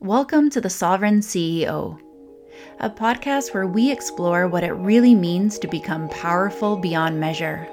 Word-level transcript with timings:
Welcome 0.00 0.48
to 0.50 0.60
the 0.60 0.70
Sovereign 0.70 1.18
CEO, 1.18 2.00
a 2.78 2.88
podcast 2.88 3.52
where 3.52 3.66
we 3.66 3.90
explore 3.90 4.46
what 4.46 4.62
it 4.62 4.70
really 4.70 5.12
means 5.12 5.58
to 5.58 5.66
become 5.66 6.08
powerful 6.10 6.76
beyond 6.76 7.18
measure. 7.18 7.68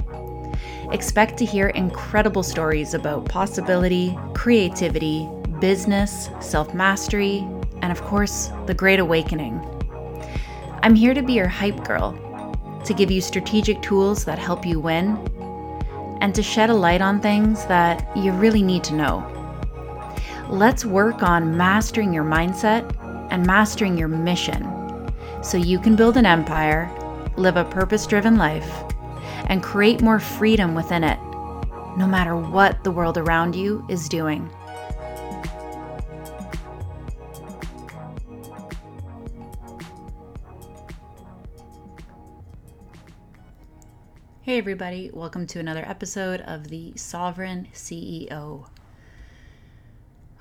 Expect 0.91 1.37
to 1.37 1.45
hear 1.45 1.67
incredible 1.67 2.41
stories 2.41 2.95
about 2.95 3.29
possibility, 3.29 4.17
creativity, 4.33 5.29
business, 5.59 6.31
self 6.39 6.73
mastery, 6.73 7.47
and 7.83 7.91
of 7.91 8.01
course, 8.01 8.49
the 8.65 8.73
Great 8.73 8.99
Awakening. 8.99 9.61
I'm 10.81 10.95
here 10.95 11.13
to 11.13 11.21
be 11.21 11.33
your 11.33 11.47
hype 11.47 11.83
girl, 11.83 12.13
to 12.85 12.93
give 12.95 13.11
you 13.11 13.21
strategic 13.21 13.83
tools 13.83 14.25
that 14.25 14.39
help 14.39 14.65
you 14.65 14.79
win, 14.79 15.15
and 16.21 16.33
to 16.33 16.41
shed 16.41 16.71
a 16.71 16.73
light 16.73 17.01
on 17.01 17.21
things 17.21 17.67
that 17.67 18.17
you 18.17 18.31
really 18.31 18.63
need 18.63 18.83
to 18.85 18.95
know. 18.95 19.34
Let's 20.49 20.85
work 20.85 21.23
on 21.23 21.57
mastering 21.57 22.13
your 22.13 22.23
mindset 22.23 22.95
and 23.31 23.43
mastering 23.47 23.97
your 23.97 24.07
mission 24.07 25.11
so 25.41 25.57
you 25.57 25.79
can 25.79 25.95
build 25.95 26.17
an 26.17 26.25
empire, 26.27 26.87
live 27.35 27.57
a 27.57 27.65
purpose 27.65 28.05
driven 28.05 28.35
life, 28.35 28.83
and 29.47 29.63
create 29.63 30.03
more 30.03 30.19
freedom 30.19 30.75
within 30.75 31.03
it, 31.03 31.19
no 31.97 32.05
matter 32.05 32.35
what 32.35 32.83
the 32.83 32.91
world 32.91 33.17
around 33.17 33.55
you 33.55 33.83
is 33.89 34.07
doing. 34.07 34.47
Hey, 44.43 44.59
everybody, 44.59 45.09
welcome 45.11 45.47
to 45.47 45.59
another 45.59 45.83
episode 45.87 46.41
of 46.41 46.67
the 46.67 46.93
Sovereign 46.95 47.67
CEO. 47.73 48.67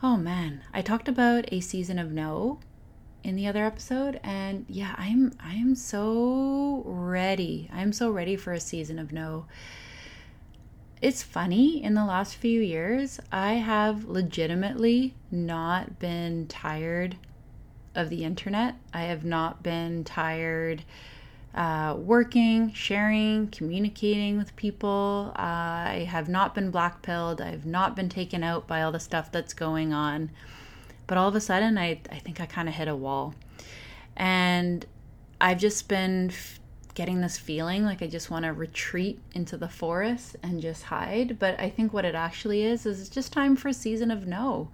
Oh 0.07 0.19
man, 0.19 0.61
I 0.71 0.83
talked 0.83 1.09
about 1.09 1.51
a 1.51 1.61
season 1.61 1.99
of 1.99 2.13
no 2.13 2.61
in 3.23 3.37
the 3.37 3.47
other 3.47 3.65
episode 3.65 4.21
and 4.23 4.67
yeah, 4.69 4.95
I'm 4.99 5.33
I 5.41 5.55
am 5.55 5.75
so 5.75 6.83
ready. 6.85 7.71
I'm 7.73 7.91
so 7.91 8.11
ready 8.11 8.37
for 8.37 8.53
a 8.53 8.61
season 8.61 8.99
of 8.99 9.13
no. 9.13 9.47
It's 11.01 11.23
funny, 11.23 11.83
in 11.83 11.95
the 11.95 12.05
last 12.05 12.37
few 12.37 12.61
years, 12.61 13.19
I 13.33 13.55
have 13.55 14.05
legitimately 14.05 15.15
not 15.31 15.99
been 15.99 16.49
tired 16.49 17.17
of 17.95 18.11
the 18.11 18.25
internet. 18.25 18.75
I 18.93 19.05
have 19.05 19.25
not 19.25 19.63
been 19.63 20.05
tired 20.05 20.85
uh, 21.55 21.95
working, 21.97 22.73
sharing, 22.73 23.49
communicating 23.49 24.37
with 24.37 24.55
people. 24.57 25.33
Uh, 25.37 25.43
I 25.43 26.09
have 26.09 26.29
not 26.29 26.55
been 26.55 26.73
blackpilled. 26.73 27.41
I've 27.41 27.65
not 27.65 27.95
been 27.95 28.09
taken 28.09 28.43
out 28.43 28.67
by 28.67 28.83
all 28.83 28.91
the 28.91 29.01
stuff 29.01 29.31
that's 29.31 29.55
going 29.55 29.93
on. 29.93 30.31
But 31.07 31.19
all 31.19 31.29
of 31.29 31.35
a 31.37 31.41
sudden, 31.41 31.79
I, 31.79 32.01
I 32.11 32.19
think 32.19 32.41
I 32.41 32.47
kind 32.47 32.69
of 32.69 32.75
hit 32.75 32.89
a 32.89 32.97
wall. 32.97 33.35
And 34.17 34.85
I've 35.41 35.59
just 35.59 35.89
been 35.89 36.31
f- 36.31 36.59
getting 36.95 37.21
this 37.21 37.39
feeling 37.39 37.85
like 37.85 38.03
I 38.03 38.07
just 38.07 38.31
want 38.31 38.45
to 38.47 38.53
retreat 38.53 39.21
into 39.33 39.57
the 39.57 39.69
forest 39.69 40.37
and 40.43 40.61
just 40.61 40.85
hide. 40.85 41.39
But 41.39 41.61
I 41.61 41.71
think 41.71 41.93
what 41.93 42.05
it 42.05 42.17
actually 42.17 42.65
is, 42.65 42.85
is 42.85 43.01
it's 43.01 43.11
just 43.11 43.33
time 43.33 43.55
for 43.55 43.69
a 43.69 43.75
season 43.75 44.11
of 44.11 44.27
no. 44.27 44.71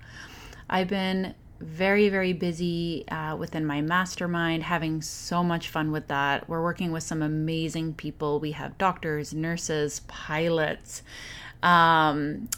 I've 0.69 0.89
been 0.89 1.35
very, 1.61 2.09
very 2.09 2.33
busy 2.33 3.07
uh, 3.09 3.37
within 3.37 3.67
my 3.67 3.83
mastermind, 3.83 4.63
having 4.63 5.03
so 5.03 5.45
much 5.45 5.69
fun 5.69 5.93
with 5.93 6.09
that. 6.09 6.49
We're 6.49 6.63
working 6.63 6.91
with 6.91 7.03
some 7.03 7.23
amazing 7.23 7.95
people. 7.95 8.41
We 8.41 8.53
have 8.53 8.79
doctors, 8.79 9.35
nurses, 9.35 10.01
pilots. 10.09 11.03
Um, 11.63 12.49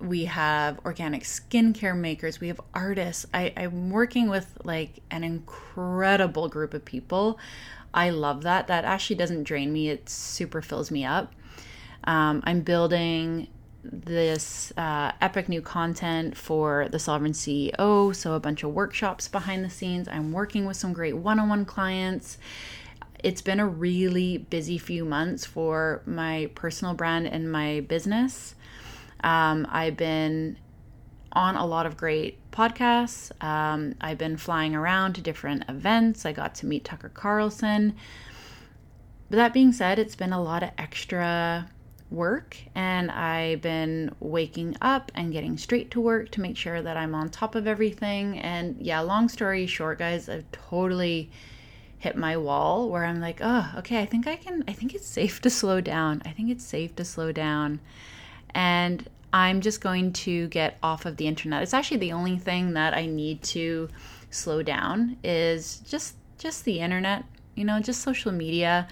we 0.00 0.24
have 0.24 0.80
organic 0.84 1.22
skincare 1.22 1.96
makers. 1.96 2.40
We 2.40 2.48
have 2.48 2.60
artists. 2.74 3.26
I, 3.32 3.52
I'm 3.56 3.90
working 3.90 4.28
with 4.28 4.56
like 4.64 5.00
an 5.10 5.22
incredible 5.22 6.48
group 6.48 6.74
of 6.74 6.84
people. 6.84 7.38
I 7.92 8.10
love 8.10 8.42
that. 8.42 8.66
That 8.66 8.84
actually 8.84 9.16
doesn't 9.16 9.44
drain 9.44 9.72
me, 9.72 9.90
it 9.90 10.08
super 10.08 10.62
fills 10.62 10.90
me 10.90 11.04
up. 11.04 11.32
Um, 12.04 12.42
I'm 12.44 12.60
building 12.60 13.48
this 13.92 14.72
uh, 14.76 15.12
epic 15.20 15.48
new 15.48 15.62
content 15.62 16.36
for 16.36 16.88
the 16.90 16.98
Sovereign 16.98 17.32
CEO. 17.32 18.14
So, 18.14 18.34
a 18.34 18.40
bunch 18.40 18.62
of 18.62 18.72
workshops 18.72 19.28
behind 19.28 19.64
the 19.64 19.70
scenes. 19.70 20.08
I'm 20.08 20.32
working 20.32 20.66
with 20.66 20.76
some 20.76 20.92
great 20.92 21.16
one 21.16 21.38
on 21.38 21.48
one 21.48 21.64
clients. 21.64 22.38
It's 23.22 23.42
been 23.42 23.60
a 23.60 23.66
really 23.66 24.38
busy 24.38 24.78
few 24.78 25.04
months 25.04 25.44
for 25.44 26.02
my 26.06 26.50
personal 26.54 26.94
brand 26.94 27.26
and 27.26 27.50
my 27.50 27.80
business. 27.80 28.54
Um, 29.24 29.66
I've 29.70 29.96
been 29.96 30.58
on 31.32 31.56
a 31.56 31.66
lot 31.66 31.86
of 31.86 31.96
great 31.96 32.38
podcasts. 32.50 33.30
Um, 33.44 33.94
I've 34.00 34.18
been 34.18 34.36
flying 34.36 34.74
around 34.74 35.14
to 35.14 35.20
different 35.20 35.64
events. 35.68 36.24
I 36.24 36.32
got 36.32 36.54
to 36.56 36.66
meet 36.66 36.84
Tucker 36.84 37.10
Carlson. 37.10 37.94
But 39.28 39.36
that 39.36 39.52
being 39.52 39.72
said, 39.72 39.98
it's 39.98 40.14
been 40.14 40.32
a 40.32 40.42
lot 40.42 40.62
of 40.62 40.70
extra 40.78 41.68
work 42.10 42.56
and 42.74 43.10
I've 43.10 43.60
been 43.60 44.14
waking 44.20 44.76
up 44.80 45.10
and 45.14 45.32
getting 45.32 45.58
straight 45.58 45.90
to 45.92 46.00
work 46.00 46.30
to 46.32 46.40
make 46.40 46.56
sure 46.56 46.80
that 46.80 46.96
I'm 46.96 47.14
on 47.14 47.28
top 47.28 47.54
of 47.54 47.66
everything. 47.66 48.38
And 48.38 48.76
yeah, 48.80 49.00
long 49.00 49.28
story 49.28 49.66
short, 49.66 49.98
guys, 49.98 50.28
I've 50.28 50.50
totally 50.52 51.30
hit 51.98 52.16
my 52.16 52.36
wall 52.36 52.88
where 52.88 53.04
I'm 53.04 53.20
like, 53.20 53.40
oh, 53.40 53.70
okay, 53.78 54.00
I 54.00 54.06
think 54.06 54.26
I 54.26 54.36
can, 54.36 54.62
I 54.68 54.72
think 54.72 54.94
it's 54.94 55.06
safe 55.06 55.40
to 55.42 55.50
slow 55.50 55.80
down. 55.80 56.22
I 56.24 56.30
think 56.30 56.50
it's 56.50 56.64
safe 56.64 56.94
to 56.96 57.04
slow 57.04 57.32
down. 57.32 57.80
And 58.50 59.08
I'm 59.32 59.60
just 59.60 59.80
going 59.80 60.12
to 60.12 60.48
get 60.48 60.78
off 60.82 61.04
of 61.04 61.16
the 61.16 61.26
internet. 61.26 61.62
It's 61.62 61.74
actually 61.74 61.98
the 61.98 62.12
only 62.12 62.38
thing 62.38 62.74
that 62.74 62.94
I 62.94 63.06
need 63.06 63.42
to 63.44 63.88
slow 64.30 64.62
down 64.62 65.16
is 65.24 65.80
just 65.80 66.14
just 66.38 66.64
the 66.64 66.80
internet, 66.80 67.24
you 67.54 67.64
know, 67.64 67.80
just 67.80 68.02
social 68.02 68.32
media. 68.32 68.88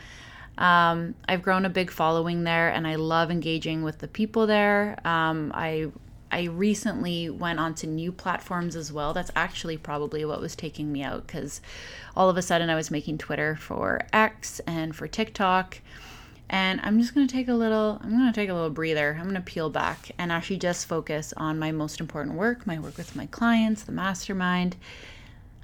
Um, 0.57 1.15
I've 1.29 1.43
grown 1.43 1.65
a 1.65 1.71
big 1.71 1.91
following 1.91 2.45
there, 2.45 2.69
and 2.69 2.87
I 2.87 2.95
love 2.95 3.31
engaging 3.31 3.83
with 3.83 3.99
the 3.99 4.09
people 4.09 4.47
there. 4.47 4.99
Um, 5.05 5.53
I 5.55 5.91
I 6.35 6.47
recently 6.47 7.31
went 7.31 7.61
onto 7.61 7.87
new 7.87 8.11
platforms 8.11 8.75
as 8.75 8.93
well. 8.93 9.13
That's 9.13 9.31
actually 9.37 9.77
probably 9.77 10.25
what 10.25 10.41
was 10.41 10.57
taking 10.57 10.91
me 10.91 11.01
out 11.01 11.29
because 11.29 11.61
all 12.17 12.29
of 12.29 12.37
a 12.37 12.43
sudden 12.43 12.71
I 12.71 12.75
was 12.75 12.91
making 12.91 13.19
Twitter 13.19 13.55
for 13.55 14.01
X 14.13 14.61
and 14.67 14.97
for 14.97 15.07
TikTok. 15.07 15.81
And 16.51 16.81
I'm 16.83 16.99
just 16.99 17.15
to 17.29 17.33
take 17.33 17.47
a 17.47 17.55
little 17.55 18.01
I'm 18.03 18.11
to 18.11 18.33
take 18.33 18.51
a 18.51 18.55
little 18.55 18.71
breather. 18.71 19.17
I'm 19.21 19.33
to 19.33 19.41
peel 19.41 19.71
back 19.71 20.11
and 20.19 20.33
actually 20.33 20.59
just 20.59 20.87
focus 20.87 21.33
on 21.37 21.61
my 21.61 21.71
most 21.71 22.01
important 22.01 22.35
work, 22.35 22.67
my 22.67 22.81
work 22.81 22.97
with 22.97 23.15
my 23.15 23.27
clients, 23.27 23.85
the 23.85 23.93
mastermind, 23.93 24.75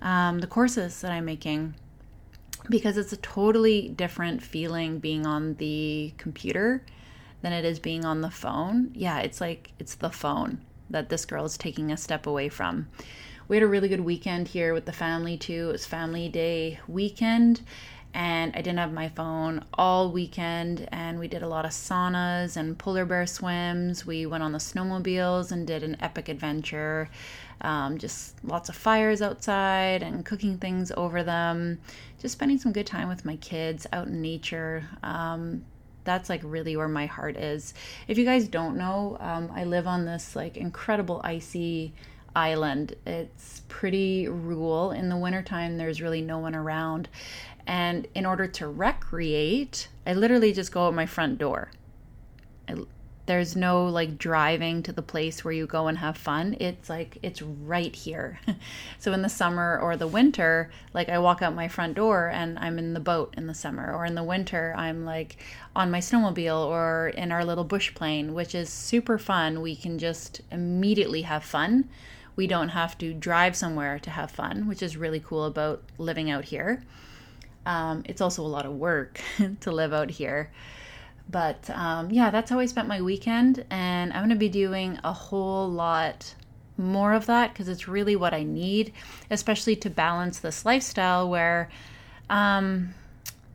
um, 0.00 0.38
the 0.38 0.46
courses 0.46 1.00
that 1.00 1.10
I'm 1.10 1.24
making 1.24 1.74
because 2.68 2.96
it's 2.96 3.12
a 3.12 3.16
totally 3.18 3.88
different 3.88 4.42
feeling 4.42 4.98
being 4.98 5.26
on 5.26 5.54
the 5.54 6.12
computer 6.18 6.84
than 7.42 7.52
it 7.52 7.64
is 7.64 7.78
being 7.78 8.04
on 8.04 8.20
the 8.20 8.30
phone. 8.30 8.90
Yeah, 8.94 9.18
it's 9.20 9.40
like 9.40 9.72
it's 9.78 9.94
the 9.94 10.10
phone 10.10 10.60
that 10.90 11.08
this 11.08 11.24
girl 11.24 11.44
is 11.44 11.56
taking 11.56 11.90
a 11.90 11.96
step 11.96 12.26
away 12.26 12.48
from. 12.48 12.88
We 13.48 13.56
had 13.56 13.62
a 13.62 13.68
really 13.68 13.88
good 13.88 14.00
weekend 14.00 14.48
here 14.48 14.74
with 14.74 14.84
the 14.84 14.92
family 14.92 15.36
too. 15.36 15.70
It 15.70 15.72
was 15.72 15.86
family 15.86 16.28
day 16.28 16.78
weekend 16.86 17.62
and 18.12 18.52
I 18.56 18.62
didn't 18.62 18.78
have 18.78 18.92
my 18.92 19.08
phone 19.08 19.64
all 19.74 20.10
weekend 20.10 20.88
and 20.90 21.18
we 21.18 21.28
did 21.28 21.42
a 21.42 21.48
lot 21.48 21.64
of 21.64 21.70
saunas 21.70 22.56
and 22.56 22.76
polar 22.76 23.04
bear 23.04 23.26
swims. 23.26 24.04
We 24.04 24.26
went 24.26 24.42
on 24.42 24.52
the 24.52 24.58
snowmobiles 24.58 25.52
and 25.52 25.66
did 25.66 25.82
an 25.82 25.96
epic 26.00 26.28
adventure. 26.28 27.08
Um, 27.60 27.98
just 27.98 28.42
lots 28.44 28.68
of 28.68 28.74
fires 28.74 29.22
outside 29.22 30.02
and 30.02 30.24
cooking 30.24 30.58
things 30.58 30.90
over 30.96 31.22
them. 31.22 31.78
Just 32.18 32.32
spending 32.32 32.58
some 32.58 32.72
good 32.72 32.86
time 32.86 33.08
with 33.08 33.24
my 33.24 33.36
kids 33.36 33.86
out 33.92 34.08
in 34.08 34.20
nature. 34.20 34.84
Um, 35.02 35.64
that's 36.04 36.28
like 36.28 36.40
really 36.42 36.76
where 36.76 36.88
my 36.88 37.06
heart 37.06 37.36
is. 37.36 37.74
If 38.08 38.18
you 38.18 38.24
guys 38.24 38.48
don't 38.48 38.76
know, 38.76 39.18
um, 39.20 39.52
I 39.54 39.64
live 39.64 39.86
on 39.86 40.06
this 40.06 40.34
like 40.34 40.56
incredible 40.56 41.20
icy 41.22 41.92
island. 42.34 42.94
It's 43.06 43.62
pretty 43.68 44.28
rural. 44.28 44.92
In 44.92 45.08
the 45.08 45.16
wintertime, 45.16 45.76
there's 45.76 46.00
really 46.00 46.22
no 46.22 46.38
one 46.38 46.54
around. 46.54 47.08
And 47.70 48.08
in 48.16 48.26
order 48.26 48.48
to 48.48 48.66
recreate, 48.66 49.86
I 50.04 50.12
literally 50.12 50.52
just 50.52 50.72
go 50.72 50.88
out 50.88 50.94
my 50.94 51.06
front 51.06 51.38
door. 51.38 51.70
I, 52.68 52.74
there's 53.26 53.54
no 53.54 53.86
like 53.86 54.18
driving 54.18 54.82
to 54.82 54.92
the 54.92 55.02
place 55.02 55.44
where 55.44 55.54
you 55.54 55.68
go 55.68 55.86
and 55.86 55.96
have 55.98 56.16
fun. 56.16 56.56
It's 56.58 56.90
like 56.90 57.18
it's 57.22 57.40
right 57.40 57.94
here. 57.94 58.40
so 58.98 59.12
in 59.12 59.22
the 59.22 59.28
summer 59.28 59.78
or 59.78 59.96
the 59.96 60.08
winter, 60.08 60.72
like 60.94 61.08
I 61.08 61.20
walk 61.20 61.42
out 61.42 61.54
my 61.54 61.68
front 61.68 61.94
door 61.94 62.28
and 62.34 62.58
I'm 62.58 62.76
in 62.76 62.92
the 62.92 62.98
boat 62.98 63.34
in 63.36 63.46
the 63.46 63.54
summer, 63.54 63.94
or 63.94 64.04
in 64.04 64.16
the 64.16 64.24
winter, 64.24 64.74
I'm 64.76 65.04
like 65.04 65.36
on 65.76 65.92
my 65.92 66.00
snowmobile 66.00 66.66
or 66.66 67.10
in 67.10 67.30
our 67.30 67.44
little 67.44 67.62
bush 67.62 67.94
plane, 67.94 68.34
which 68.34 68.52
is 68.52 68.68
super 68.68 69.16
fun. 69.16 69.62
We 69.62 69.76
can 69.76 69.96
just 69.96 70.40
immediately 70.50 71.22
have 71.22 71.44
fun. 71.44 71.88
We 72.34 72.48
don't 72.48 72.70
have 72.70 72.98
to 72.98 73.14
drive 73.14 73.54
somewhere 73.54 74.00
to 74.00 74.10
have 74.10 74.32
fun, 74.32 74.66
which 74.66 74.82
is 74.82 74.96
really 74.96 75.20
cool 75.20 75.44
about 75.44 75.84
living 75.98 76.32
out 76.32 76.46
here. 76.46 76.82
Um, 77.66 78.02
it's 78.06 78.20
also 78.20 78.42
a 78.42 78.48
lot 78.48 78.66
of 78.66 78.72
work 78.72 79.20
to 79.60 79.70
live 79.70 79.92
out 79.92 80.10
here. 80.10 80.50
But 81.28 81.70
um, 81.70 82.10
yeah, 82.10 82.30
that's 82.30 82.50
how 82.50 82.58
I 82.58 82.66
spent 82.66 82.88
my 82.88 83.00
weekend. 83.00 83.64
And 83.70 84.12
I'm 84.12 84.20
going 84.20 84.30
to 84.30 84.36
be 84.36 84.48
doing 84.48 84.98
a 85.04 85.12
whole 85.12 85.68
lot 85.70 86.34
more 86.76 87.12
of 87.12 87.26
that 87.26 87.52
because 87.52 87.68
it's 87.68 87.86
really 87.86 88.16
what 88.16 88.34
I 88.34 88.42
need, 88.42 88.92
especially 89.30 89.76
to 89.76 89.90
balance 89.90 90.40
this 90.40 90.64
lifestyle 90.64 91.28
where 91.28 91.70
um, 92.28 92.94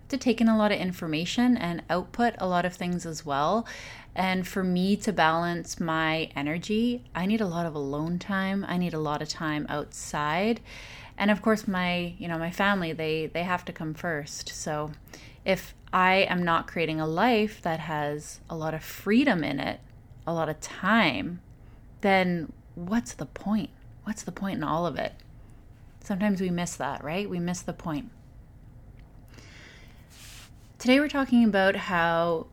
to 0.10 0.18
take 0.18 0.40
in 0.40 0.48
a 0.48 0.58
lot 0.58 0.72
of 0.72 0.80
information 0.80 1.58
and 1.58 1.84
output 1.90 2.36
a 2.38 2.48
lot 2.48 2.66
of 2.66 2.74
things 2.74 3.06
as 3.06 3.26
well. 3.26 3.66
And 4.16 4.48
for 4.48 4.64
me 4.64 4.96
to 4.98 5.12
balance 5.12 5.80
my 5.80 6.30
energy, 6.36 7.04
I 7.14 7.26
need 7.26 7.42
a 7.42 7.48
lot 7.48 7.66
of 7.66 7.76
alone 7.76 8.18
time. 8.18 8.66
I 8.68 8.78
need 8.78 8.94
a 8.94 9.00
lot 9.00 9.22
of 9.22 9.28
time 9.28 9.66
outside. 9.68 10.62
And 11.18 11.32
of 11.32 11.42
course 11.42 11.68
my, 11.68 12.14
you 12.18 12.28
know, 12.28 12.38
my 12.38 12.52
family, 12.52 12.94
they 12.94 13.28
they 13.28 13.44
have 13.44 13.66
to 13.66 13.74
come 13.74 13.94
first. 13.94 14.50
So 14.50 14.92
if 15.44 15.74
I 15.94 16.16
am 16.30 16.44
not 16.44 16.68
creating 16.68 17.00
a 17.00 17.08
life 17.08 17.62
that 17.62 17.80
has 17.82 18.40
a 18.50 18.56
lot 18.56 18.74
of 18.74 18.84
freedom 18.84 19.44
in 19.44 19.60
it, 19.60 19.80
a 20.28 20.34
lot 20.34 20.50
of 20.50 20.60
time, 20.60 21.40
then 22.02 22.52
what's 22.76 23.14
the 23.14 23.26
point? 23.26 23.70
What's 24.04 24.24
the 24.24 24.32
point 24.32 24.58
in 24.58 24.64
all 24.64 24.86
of 24.86 24.98
it? 24.98 25.14
Sometimes 26.02 26.42
we 26.42 26.50
miss 26.50 26.76
that, 26.76 27.04
right? 27.04 27.30
We 27.30 27.40
miss 27.40 27.62
the 27.62 27.74
point. 27.74 28.12
Today 30.78 31.00
we're 31.00 31.08
talking 31.08 31.46
about 31.46 31.76
how 31.76 32.48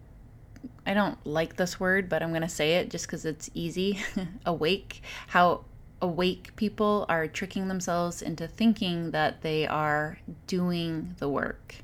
I 0.87 0.95
don't 0.95 1.19
like 1.27 1.57
this 1.57 1.79
word, 1.79 2.09
but 2.09 2.23
I'm 2.23 2.31
going 2.31 2.43
to 2.43 2.49
say 2.49 2.77
it 2.77 2.91
just 2.91 3.07
because 3.07 3.25
it's 3.25 3.51
easy 3.55 4.01
awake. 4.47 5.03
How 5.27 5.65
awake 6.03 6.55
people 6.57 7.07
are 7.09 7.29
tricking 7.29 7.69
themselves 7.69 8.21
into 8.21 8.49
thinking 8.49 9.13
that 9.13 9.41
they 9.43 9.67
are 9.67 10.19
doing 10.47 11.15
the 11.19 11.29
work. 11.29 11.77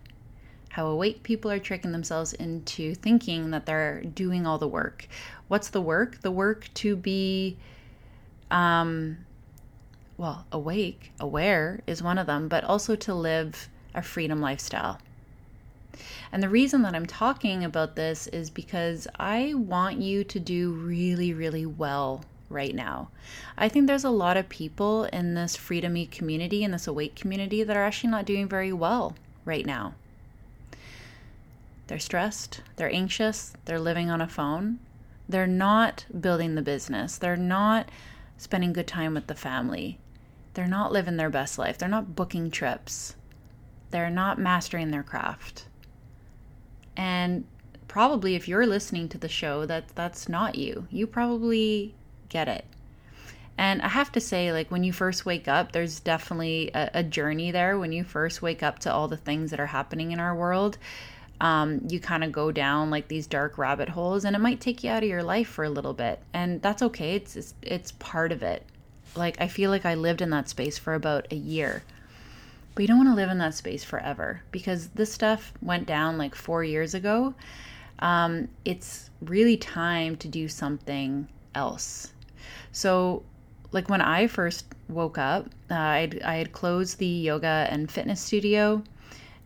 How 0.70 0.86
awake 0.88 1.22
people 1.22 1.50
are 1.50 1.58
tricking 1.58 1.92
themselves 1.92 2.34
into 2.34 2.94
thinking 2.94 3.50
that 3.52 3.64
they're 3.64 4.02
doing 4.02 4.46
all 4.46 4.58
the 4.58 4.68
work. 4.68 5.08
What's 5.46 5.70
the 5.70 5.80
work? 5.80 6.20
The 6.20 6.30
work 6.30 6.68
to 6.74 6.96
be 6.96 7.56
um, 8.50 9.18
well, 10.16 10.44
awake, 10.50 11.12
aware 11.20 11.80
is 11.86 12.02
one 12.02 12.18
of 12.18 12.26
them, 12.26 12.48
but 12.48 12.64
also 12.64 12.96
to 12.96 13.14
live 13.14 13.68
a 13.94 14.02
freedom 14.02 14.40
lifestyle. 14.40 14.98
And 16.32 16.42
the 16.42 16.48
reason 16.48 16.82
that 16.82 16.94
I'm 16.94 17.06
talking 17.06 17.64
about 17.64 17.94
this 17.94 18.26
is 18.26 18.50
because 18.50 19.06
I 19.18 19.54
want 19.54 19.98
you 20.00 20.24
to 20.24 20.40
do 20.40 20.72
really, 20.72 21.32
really 21.32 21.66
well 21.66 22.24
right 22.48 22.74
now. 22.74 23.10
I 23.56 23.68
think 23.68 23.86
there's 23.86 24.04
a 24.04 24.10
lot 24.10 24.36
of 24.36 24.48
people 24.48 25.04
in 25.04 25.34
this 25.34 25.56
freedomy 25.56 26.10
community, 26.10 26.64
in 26.64 26.70
this 26.70 26.86
awake 26.86 27.14
community, 27.14 27.62
that 27.62 27.76
are 27.76 27.84
actually 27.84 28.10
not 28.10 28.24
doing 28.24 28.48
very 28.48 28.72
well 28.72 29.14
right 29.44 29.66
now. 29.66 29.94
They're 31.86 31.98
stressed, 31.98 32.60
they're 32.76 32.92
anxious, 32.92 33.54
they're 33.64 33.80
living 33.80 34.10
on 34.10 34.20
a 34.20 34.28
phone, 34.28 34.78
they're 35.28 35.46
not 35.46 36.04
building 36.20 36.54
the 36.54 36.62
business, 36.62 37.16
they're 37.16 37.36
not 37.36 37.90
spending 38.36 38.72
good 38.72 38.86
time 38.86 39.14
with 39.14 39.26
the 39.26 39.34
family. 39.34 39.98
They're 40.54 40.66
not 40.66 40.92
living 40.92 41.16
their 41.16 41.30
best 41.30 41.58
life. 41.58 41.78
They're 41.78 41.88
not 41.88 42.16
booking 42.16 42.50
trips. 42.50 43.14
They're 43.90 44.10
not 44.10 44.38
mastering 44.38 44.90
their 44.90 45.02
craft. 45.02 45.66
And 46.96 47.44
probably 47.86 48.34
if 48.34 48.48
you're 48.48 48.66
listening 48.66 49.08
to 49.10 49.18
the 49.18 49.28
show 49.28 49.66
that 49.66 49.88
that's 49.94 50.28
not 50.28 50.56
you. 50.56 50.86
You 50.90 51.06
probably 51.06 51.94
get 52.28 52.48
it. 52.48 52.64
And 53.58 53.82
I 53.82 53.88
have 53.88 54.12
to 54.12 54.20
say, 54.20 54.52
like, 54.52 54.70
when 54.70 54.84
you 54.84 54.92
first 54.92 55.26
wake 55.26 55.48
up, 55.48 55.72
there's 55.72 55.98
definitely 55.98 56.70
a, 56.74 56.90
a, 56.94 57.02
journey 57.02 57.50
there. 57.50 57.76
When 57.76 57.90
you 57.90 58.04
first 58.04 58.40
wake 58.40 58.62
up 58.62 58.78
to 58.80 58.92
all 58.92 59.08
the 59.08 59.16
things 59.16 59.50
that 59.50 59.58
are 59.58 59.66
happening 59.66 60.12
in 60.12 60.20
our 60.20 60.32
world, 60.32 60.78
um, 61.40 61.80
you 61.88 62.00
kind 62.00 62.24
of 62.24 62.32
go 62.32 62.50
down 62.50 62.90
like 62.90 63.08
these 63.08 63.26
dark 63.26 63.58
rabbit 63.58 63.88
holes 63.88 64.24
and 64.24 64.34
it 64.34 64.40
might 64.40 64.60
take 64.60 64.82
you 64.82 64.90
out 64.90 65.02
of 65.02 65.08
your 65.08 65.22
life 65.22 65.48
for 65.48 65.64
a 65.64 65.70
little 65.70 65.92
bit 65.92 66.20
and 66.32 66.60
that's 66.62 66.82
okay. 66.82 67.14
It's, 67.14 67.36
it's 67.36 67.54
it's 67.62 67.92
part 67.92 68.32
of 68.32 68.42
it. 68.42 68.64
Like 69.14 69.40
i 69.40 69.48
feel 69.48 69.70
like 69.70 69.86
i 69.86 69.94
lived 69.94 70.20
in 70.20 70.30
that 70.30 70.48
space 70.48 70.78
for 70.78 70.94
about 70.94 71.28
a 71.30 71.36
year. 71.36 71.84
But 72.74 72.82
you 72.82 72.88
don't 72.88 72.98
want 72.98 73.08
to 73.08 73.14
live 73.14 73.30
in 73.30 73.38
that 73.38 73.54
space 73.54 73.84
forever 73.84 74.42
because 74.50 74.88
this 74.88 75.12
stuff 75.12 75.52
went 75.62 75.86
down 75.86 76.18
like 76.18 76.34
four 76.34 76.62
years 76.64 76.94
ago. 76.94 77.34
Um, 78.00 78.48
it's 78.64 79.10
really 79.20 79.56
time 79.56 80.16
to 80.16 80.28
do 80.28 80.48
something 80.48 81.28
else 81.54 82.12
so 82.72 83.22
like 83.72 83.88
when 83.88 84.00
i 84.00 84.26
first 84.26 84.66
woke 84.88 85.18
up 85.18 85.46
uh, 85.70 85.74
I'd, 85.74 86.22
i 86.22 86.36
had 86.36 86.52
closed 86.52 86.98
the 86.98 87.06
yoga 87.06 87.66
and 87.70 87.90
fitness 87.90 88.20
studio 88.20 88.82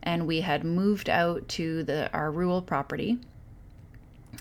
and 0.03 0.27
we 0.27 0.41
had 0.41 0.63
moved 0.63 1.09
out 1.09 1.47
to 1.47 1.83
the 1.83 2.11
our 2.13 2.29
rural 2.29 2.61
property. 2.61 3.17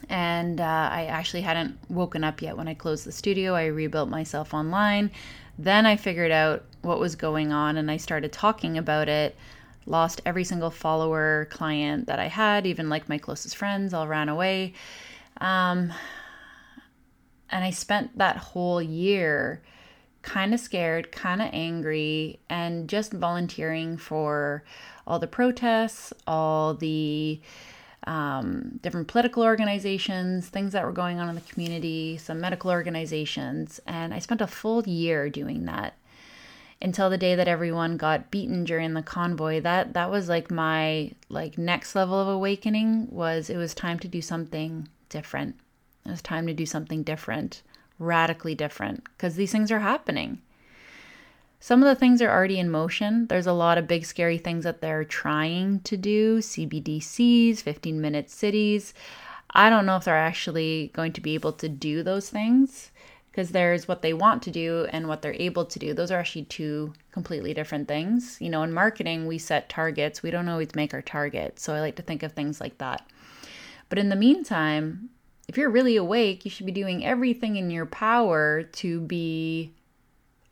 And 0.09 0.61
uh, 0.61 0.89
I 0.93 1.07
actually 1.07 1.43
hadn't 1.43 1.79
woken 1.89 2.25
up 2.25 2.43
yet 2.43 2.57
when 2.57 2.69
I 2.69 2.75
closed 2.75 3.07
the 3.07 3.13
studio. 3.13 3.55
I 3.55 3.67
rebuilt 3.67 4.09
myself 4.09 4.53
online. 4.53 5.11
Then 5.59 5.87
I 5.87 5.97
figured 5.97 6.33
out 6.33 6.65
what 6.83 6.99
was 6.99 7.15
going 7.15 7.53
on 7.53 7.77
and 7.77 7.91
I 7.91 7.97
started 7.97 8.33
talking 8.33 8.77
about 8.77 9.09
it. 9.09 9.37
Lost 9.87 10.21
every 10.27 10.45
single 10.45 10.71
follower, 10.71 11.49
client 11.51 12.07
that 12.07 12.19
I 12.19 12.27
had, 12.27 12.67
even 12.67 12.89
like 12.89 13.09
my 13.09 13.19
closest 13.19 13.57
friends, 13.57 13.95
all 13.95 14.09
ran 14.09 14.29
away. 14.29 14.75
Um, 15.41 15.93
and 17.53 17.63
I 17.63 17.71
spent 17.71 18.19
that 18.19 18.37
whole 18.39 18.83
year 18.83 19.63
kind 20.23 20.55
of 20.55 20.61
scared, 20.61 21.13
kind 21.13 21.43
of 21.43 21.51
angry, 21.53 22.41
and 22.49 22.89
just 22.89 23.13
volunteering 23.13 23.97
for 23.97 24.65
all 25.07 25.19
the 25.19 25.27
protests, 25.27 26.13
all 26.27 26.75
the 26.75 27.41
um, 28.07 28.81
different 28.83 29.09
political 29.09 29.43
organizations, 29.43 30.49
things 30.49 30.73
that 30.73 30.85
were 30.85 30.93
going 30.93 31.21
on 31.21 31.29
in 31.29 31.35
the 31.35 31.41
community, 31.43 32.19
some 32.19 32.41
medical 32.41 32.71
organizations. 32.71 33.81
And 33.87 34.15
I 34.15 34.19
spent 34.19 34.41
a 34.41 34.47
full 34.47 34.83
year 34.85 35.29
doing 35.29 35.67
that 35.67 35.95
until 36.81 37.11
the 37.11 37.19
day 37.19 37.35
that 37.35 37.47
everyone 37.47 37.97
got 37.97 38.31
beaten 38.31 38.65
during 38.65 38.95
the 38.95 39.03
convoy 39.03 39.61
that 39.61 39.95
that 39.95 40.11
was 40.11 40.29
like 40.29 40.51
my 40.51 41.13
like 41.29 41.57
next 41.57 41.95
level 41.95 42.21
of 42.21 42.27
awakening 42.27 43.07
was 43.09 43.49
it 43.49 43.57
was 43.57 43.73
time 43.73 44.01
to 44.01 44.09
do 44.09 44.21
something 44.21 44.89
different 45.09 45.55
it 46.05 46.11
was 46.11 46.23
time 46.23 46.47
to 46.47 46.55
do 46.55 46.67
something 46.67 47.03
different 47.03 47.63
radically 47.99 48.55
different 48.55 49.05
because 49.05 49.37
these 49.37 49.53
things 49.53 49.71
are 49.71 49.81
happening 49.81 50.41
some 51.63 51.81
of 51.81 51.89
the 51.89 51.95
things 51.95 52.21
are 52.21 52.29
already 52.29 52.59
in 52.59 52.73
motion. 52.73 53.29
There's 53.29 53.47
a 53.47 53.53
lot 53.53 53.79
of 53.79 53.87
big, 53.87 54.05
scary 54.05 54.37
things 54.37 54.65
that 54.65 54.81
they're 54.81 55.05
trying 55.05 55.79
to 55.83 55.97
do 55.97 56.39
CBDCs, 56.39 57.61
15 57.61 58.01
minute 58.01 58.29
cities. 58.31 58.93
I 59.49 59.71
don't 59.71 59.87
know 59.87 59.95
if 59.95 60.03
they're 60.03 60.17
actually 60.17 60.91
going 60.93 61.13
to 61.13 61.21
be 61.21 61.35
able 61.35 61.53
to 61.53 61.69
do 61.69 62.03
those 62.03 62.29
things 62.29 62.91
because 63.31 63.51
there's 63.51 63.87
what 63.87 64.03
they 64.03 64.13
want 64.13 64.43
to 64.43 64.51
do 64.51 64.89
and 64.91 65.07
what 65.07 65.23
they're 65.23 65.37
able 65.39 65.65
to 65.67 65.79
do. 65.79 65.95
Those 65.95 66.11
are 66.11 66.19
actually 66.19 66.47
two 66.47 66.95
completely 67.13 67.55
different 67.55 67.87
things. 67.87 68.39
You 68.41 68.51
know, 68.51 68.65
in 68.65 68.73
marketing, 68.73 69.29
we 69.29 69.39
set 69.39 69.69
targets, 69.69 70.21
we 70.21 70.33
don't 70.33 70.49
always 70.49 70.75
make 70.75 70.93
our 70.93 71.01
targets. 71.01 71.63
So 71.63 71.75
I 71.75 71.81
like 71.81 71.95
to 71.95 72.03
think 72.03 72.25
of 72.25 72.33
things 72.33 72.61
like 72.61 72.79
that. 72.79 73.09
But 73.89 74.01
in 74.01 74.09
the 74.09 74.17
meantime, 74.17 75.11
if 75.53 75.59
you're 75.59 75.69
really 75.69 75.97
awake, 75.97 76.47
you 76.47 76.51
should 76.51 76.65
be 76.65 76.73
doing 76.73 77.05
everything 77.05 77.57
in 77.57 77.71
your 77.71 77.85
power 77.85 78.63
to 78.63 79.01
be 79.01 79.71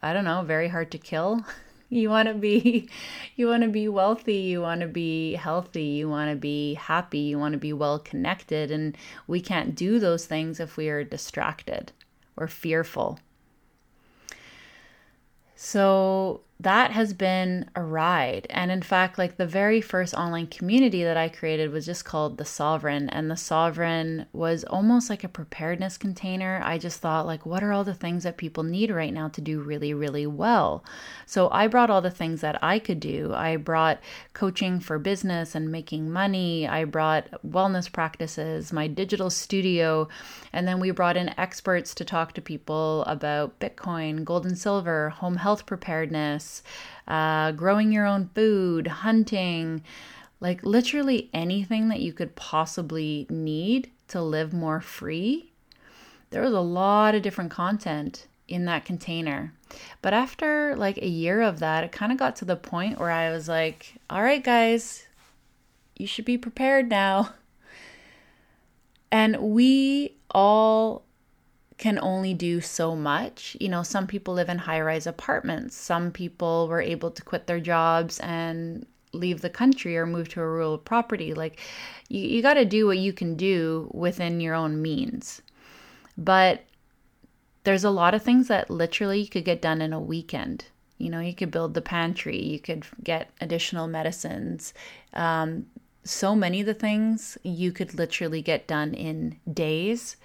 I 0.03 0.13
don't 0.13 0.25
know, 0.25 0.43
very 0.43 0.69
hard 0.69 0.91
to 0.91 0.99
kill. 0.99 1.43
you 1.89 2.11
want 2.11 2.29
to 2.29 2.35
be 2.35 2.91
you 3.35 3.47
want 3.47 3.63
to 3.63 3.71
be 3.71 3.89
wealthy, 3.89 4.37
you 4.37 4.61
want 4.61 4.83
to 4.83 4.87
be 4.87 5.37
healthy, 5.37 5.85
you 5.85 6.07
want 6.11 6.31
to 6.31 6.37
be 6.37 6.75
happy, 6.75 7.21
you 7.21 7.39
want 7.39 7.53
to 7.53 7.59
be 7.59 7.73
well 7.73 7.99
connected 7.99 8.71
and 8.71 8.95
we 9.27 9.41
can't 9.41 9.75
do 9.75 9.99
those 9.99 10.27
things 10.27 10.61
if 10.61 10.77
we 10.77 10.91
are 10.91 11.03
distracted 11.03 11.93
or 12.37 12.47
fearful. 12.47 13.19
So 15.57 16.43
that 16.63 16.91
has 16.91 17.15
been 17.15 17.71
a 17.75 17.83
ride. 17.83 18.47
And 18.51 18.71
in 18.71 18.83
fact, 18.83 19.17
like 19.17 19.39
the 19.39 19.47
very 19.47 19.81
first 19.81 20.13
online 20.13 20.47
community 20.47 21.03
that 21.03 21.17
I 21.17 21.31
created 21.31 21.73
was 21.73 21.87
just 21.87 22.05
called 22.05 22.37
The 22.37 22.45
Sovereign. 22.45 23.09
And 23.09 23.31
The 23.31 23.37
Sovereign 23.37 24.27
was 24.35 24.65
almost 24.65 25.09
like 25.09 25.25
a 25.25 25.29
preparedness 25.29 25.97
container. 25.97 26.61
I 26.63 26.77
just 26.77 27.01
thought, 27.01 27.27
like, 27.27 27.47
what 27.47 27.63
are 27.63 27.73
all 27.73 27.85
the 27.85 27.95
things 27.95 28.25
that 28.25 28.37
people 28.37 28.63
need 28.63 28.91
right 28.91 29.13
now 29.15 29.29
to 29.29 29.41
do 29.41 29.61
really, 29.61 29.95
really 29.95 30.27
well? 30.27 30.85
So 31.25 31.49
I 31.51 31.67
brought 31.67 31.89
all 31.89 32.03
the 32.03 32.11
things 32.11 32.43
that 32.43 32.63
I 32.63 32.79
could 32.79 33.01
do. 33.01 33.33
I 33.33 33.57
brought 33.57 34.01
coaching 34.35 34.81
for 34.81 34.99
business 34.99 35.55
and 35.55 35.73
making 35.73 36.11
money. 36.11 36.69
I 36.69 36.85
brought 36.85 37.29
wellness 37.43 37.91
practices, 37.91 38.71
my 38.71 38.87
digital 38.87 39.31
studio. 39.31 40.09
And 40.53 40.69
then 40.69 40.79
we 40.79 40.91
brought 40.91 41.17
in 41.17 41.39
experts 41.39 41.95
to 41.95 42.05
talk 42.05 42.35
to 42.35 42.43
people 42.43 43.03
about 43.05 43.59
Bitcoin, 43.61 44.25
gold 44.25 44.45
and 44.45 44.59
silver, 44.59 45.09
home 45.09 45.37
health 45.37 45.65
preparedness 45.65 46.50
uh, 47.09 47.53
growing 47.53 47.93
your 47.93 48.07
own 48.07 48.31
food, 48.35 48.87
hunting, 48.87 49.83
like 50.41 50.63
literally 50.65 51.29
anything 51.33 51.89
that 51.89 52.01
you 52.01 52.13
could 52.13 52.35
possibly 52.37 53.27
need 53.29 53.91
to 54.09 54.23
live 54.23 54.53
more 54.53 54.81
free. 54.81 55.53
There 56.31 56.43
was 56.43 56.53
a 56.53 56.61
lot 56.61 57.15
of 57.15 57.23
different 57.23 57.51
content 57.51 58.27
in 58.49 58.65
that 58.65 58.85
container. 58.85 59.53
But 60.03 60.13
after 60.13 60.75
like 60.77 60.99
a 60.99 61.09
year 61.09 61.41
of 61.43 61.61
that, 61.61 61.85
it 61.85 61.93
kind 61.93 62.13
of 62.13 62.19
got 62.19 62.37
to 62.37 62.45
the 62.45 62.57
point 62.57 62.99
where 62.99 63.11
I 63.11 63.31
was 63.31 63.49
like, 63.49 63.95
all 64.09 64.23
right, 64.23 64.43
guys, 64.43 65.07
you 65.97 66.07
should 66.07 66.25
be 66.25 66.39
prepared 66.39 66.89
now. 66.89 67.35
And 69.13 69.37
we 69.39 70.17
all 70.31 71.05
can 71.81 71.99
only 71.99 72.35
do 72.35 72.61
so 72.61 72.95
much. 72.95 73.57
You 73.59 73.71
know, 73.71 73.83
some 73.83 74.07
people 74.07 74.35
live 74.35 74.51
in 74.51 74.59
high 74.59 74.83
rise 74.83 75.07
apartments, 75.07 75.75
some 75.75 76.13
people 76.13 76.69
were 76.69 76.83
able 76.83 77.11
to 77.11 77.23
quit 77.23 77.47
their 77.47 77.59
jobs 77.59 78.21
and 78.21 78.87
leave 79.13 79.41
the 79.41 79.51
country 79.51 79.97
or 79.97 80.07
move 80.07 80.29
to 80.29 80.41
a 80.41 80.47
rural 80.47 80.79
property. 80.79 81.33
Like, 81.35 81.59
you, 82.09 82.21
you 82.21 82.43
got 82.43 82.55
to 82.55 82.65
do 82.67 82.87
what 82.87 82.99
you 82.99 83.13
can 83.13 83.35
do 83.35 83.91
within 83.93 84.41
your 84.41 84.55
own 84.55 84.81
means. 84.83 85.41
But 86.19 86.65
there's 87.65 87.85
a 87.85 87.91
lot 87.91 88.15
of 88.15 88.23
things 88.23 88.49
that 88.49 88.71
literally 88.71 89.21
you 89.21 89.29
could 89.29 89.47
get 89.47 89.63
done 89.63 89.81
in 89.81 89.95
a 89.95 90.01
weekend. 90.01 90.67
You 90.99 91.09
know, 91.09 91.21
you 91.21 91.35
could 91.35 91.51
build 91.51 91.73
the 91.73 91.81
pantry, 91.81 92.41
you 92.41 92.61
could 92.61 92.85
get 93.03 93.31
additional 93.41 93.89
medicines. 93.89 94.75
Um, 95.15 95.67
so 96.05 96.37
many 96.37 96.61
of 96.61 96.67
the 96.67 96.75
things 96.75 97.39
you 97.43 97.73
could 97.73 97.95
literally 97.95 98.43
get 98.43 98.67
done 98.67 98.93
in 98.93 99.39
days. 99.53 100.17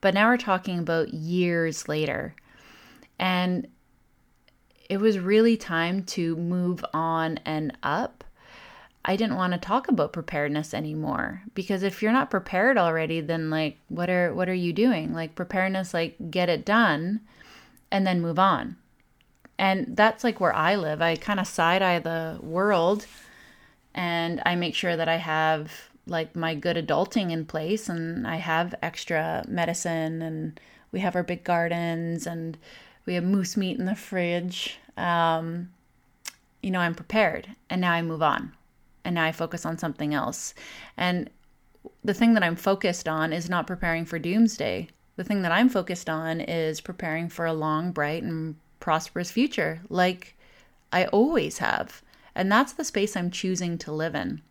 But 0.00 0.14
now 0.14 0.28
we're 0.28 0.36
talking 0.36 0.78
about 0.78 1.12
years 1.12 1.88
later. 1.88 2.34
And 3.18 3.68
it 4.88 4.98
was 4.98 5.18
really 5.18 5.56
time 5.56 6.02
to 6.02 6.34
move 6.36 6.84
on 6.92 7.38
and 7.44 7.76
up. 7.82 8.24
I 9.04 9.16
didn't 9.16 9.36
want 9.36 9.52
to 9.52 9.58
talk 9.58 9.88
about 9.88 10.12
preparedness 10.12 10.74
anymore 10.74 11.42
because 11.54 11.82
if 11.82 12.02
you're 12.02 12.12
not 12.12 12.30
prepared 12.30 12.76
already 12.76 13.20
then 13.20 13.48
like 13.48 13.78
what 13.88 14.10
are 14.10 14.34
what 14.34 14.48
are 14.48 14.54
you 14.54 14.72
doing? 14.72 15.14
Like 15.14 15.34
preparedness 15.34 15.94
like 15.94 16.16
get 16.30 16.48
it 16.48 16.64
done 16.64 17.20
and 17.90 18.06
then 18.06 18.20
move 18.20 18.38
on. 18.38 18.76
And 19.58 19.96
that's 19.96 20.24
like 20.24 20.40
where 20.40 20.54
I 20.54 20.74
live. 20.74 21.00
I 21.00 21.16
kind 21.16 21.40
of 21.40 21.46
side 21.46 21.82
eye 21.82 21.98
the 21.98 22.38
world 22.42 23.06
and 23.94 24.42
I 24.44 24.54
make 24.54 24.74
sure 24.74 24.96
that 24.96 25.08
I 25.08 25.16
have 25.16 25.89
like 26.10 26.34
my 26.34 26.54
good 26.54 26.76
adulting 26.76 27.30
in 27.30 27.46
place 27.46 27.88
and 27.88 28.26
I 28.26 28.36
have 28.36 28.74
extra 28.82 29.44
medicine 29.48 30.20
and 30.20 30.60
we 30.92 31.00
have 31.00 31.14
our 31.14 31.22
big 31.22 31.44
gardens 31.44 32.26
and 32.26 32.58
we 33.06 33.14
have 33.14 33.24
moose 33.24 33.56
meat 33.56 33.78
in 33.78 33.86
the 33.86 33.94
fridge. 33.94 34.78
Um, 34.96 35.70
you 36.62 36.70
know, 36.70 36.80
I'm 36.80 36.94
prepared 36.94 37.48
and 37.70 37.80
now 37.80 37.92
I 37.92 38.02
move 38.02 38.22
on 38.22 38.52
and 39.04 39.14
now 39.14 39.24
I 39.24 39.32
focus 39.32 39.64
on 39.64 39.78
something 39.78 40.12
else. 40.12 40.52
And 40.96 41.30
the 42.04 42.14
thing 42.14 42.34
that 42.34 42.42
I'm 42.42 42.56
focused 42.56 43.08
on 43.08 43.32
is 43.32 43.48
not 43.48 43.66
preparing 43.66 44.04
for 44.04 44.18
doomsday. 44.18 44.88
The 45.16 45.24
thing 45.24 45.42
that 45.42 45.52
I'm 45.52 45.68
focused 45.68 46.10
on 46.10 46.40
is 46.40 46.80
preparing 46.80 47.28
for 47.28 47.46
a 47.46 47.52
long, 47.52 47.92
bright, 47.92 48.22
and 48.22 48.56
prosperous 48.80 49.30
future, 49.30 49.80
like 49.88 50.36
I 50.92 51.06
always 51.06 51.58
have. 51.58 52.02
And 52.34 52.50
that's 52.50 52.72
the 52.72 52.84
space 52.84 53.16
I'm 53.16 53.30
choosing 53.30 53.78
to 53.78 53.92
live 53.92 54.14
in. 54.14 54.42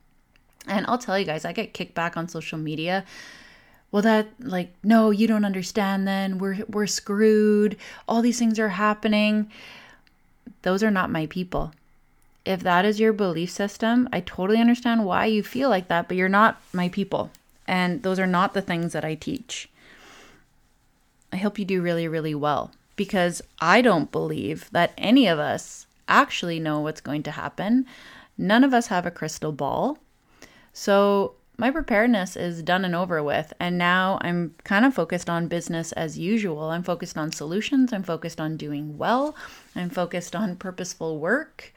And 0.67 0.85
I'll 0.87 0.97
tell 0.97 1.17
you 1.17 1.25
guys, 1.25 1.45
I 1.45 1.53
get 1.53 1.73
kicked 1.73 1.95
back 1.95 2.17
on 2.17 2.27
social 2.27 2.57
media. 2.57 3.05
Well, 3.91 4.03
that 4.03 4.27
like 4.39 4.71
no, 4.83 5.09
you 5.09 5.27
don't 5.27 5.45
understand 5.45 6.07
then. 6.07 6.37
We're 6.37 6.63
we're 6.69 6.87
screwed. 6.87 7.77
All 8.07 8.21
these 8.21 8.37
things 8.37 8.59
are 8.59 8.69
happening. 8.69 9.51
Those 10.61 10.83
are 10.83 10.91
not 10.91 11.09
my 11.09 11.25
people 11.25 11.73
if 12.49 12.61
that 12.61 12.83
is 12.83 12.99
your 12.99 13.13
belief 13.13 13.51
system, 13.51 14.09
I 14.11 14.21
totally 14.21 14.59
understand 14.59 15.05
why 15.05 15.25
you 15.25 15.43
feel 15.43 15.69
like 15.69 15.87
that, 15.87 16.07
but 16.07 16.17
you're 16.17 16.27
not 16.27 16.59
my 16.73 16.89
people. 16.89 17.29
And 17.67 18.01
those 18.01 18.17
are 18.17 18.25
not 18.25 18.55
the 18.55 18.61
things 18.61 18.93
that 18.93 19.05
I 19.05 19.13
teach. 19.13 19.69
I 21.31 21.37
hope 21.37 21.59
you 21.59 21.65
do 21.65 21.79
really, 21.79 22.07
really 22.07 22.33
well 22.33 22.71
because 22.95 23.43
I 23.61 23.83
don't 23.83 24.11
believe 24.11 24.67
that 24.71 24.93
any 24.97 25.27
of 25.27 25.37
us 25.37 25.85
actually 26.07 26.59
know 26.59 26.79
what's 26.79 27.01
going 27.01 27.21
to 27.21 27.31
happen. 27.31 27.85
None 28.35 28.63
of 28.63 28.73
us 28.73 28.87
have 28.87 29.05
a 29.05 29.11
crystal 29.11 29.51
ball. 29.51 29.99
So 30.79 31.33
my 31.57 31.71
preparedness 31.71 32.38
is 32.38 32.63
done 32.63 32.86
and 32.86 32.95
over 32.95 33.21
with. 33.21 33.51
And 33.59 33.77
now 33.77 34.17
I'm 34.21 34.55
kind 34.63 34.86
of 34.86 34.93
focused 34.93 35.29
on 35.29 35.50
business 35.50 35.91
as 35.91 36.17
usual. 36.17 36.69
I'm 36.69 36.83
focused 36.83 37.17
on 37.17 37.33
solutions. 37.33 37.91
I'm 37.91 38.01
focused 38.01 38.39
on 38.39 38.55
doing 38.55 38.98
well. 38.98 39.36
I'm 39.75 39.89
focused 39.89 40.38
on 40.38 40.55
purposeful 40.55 41.19
work. 41.19 41.74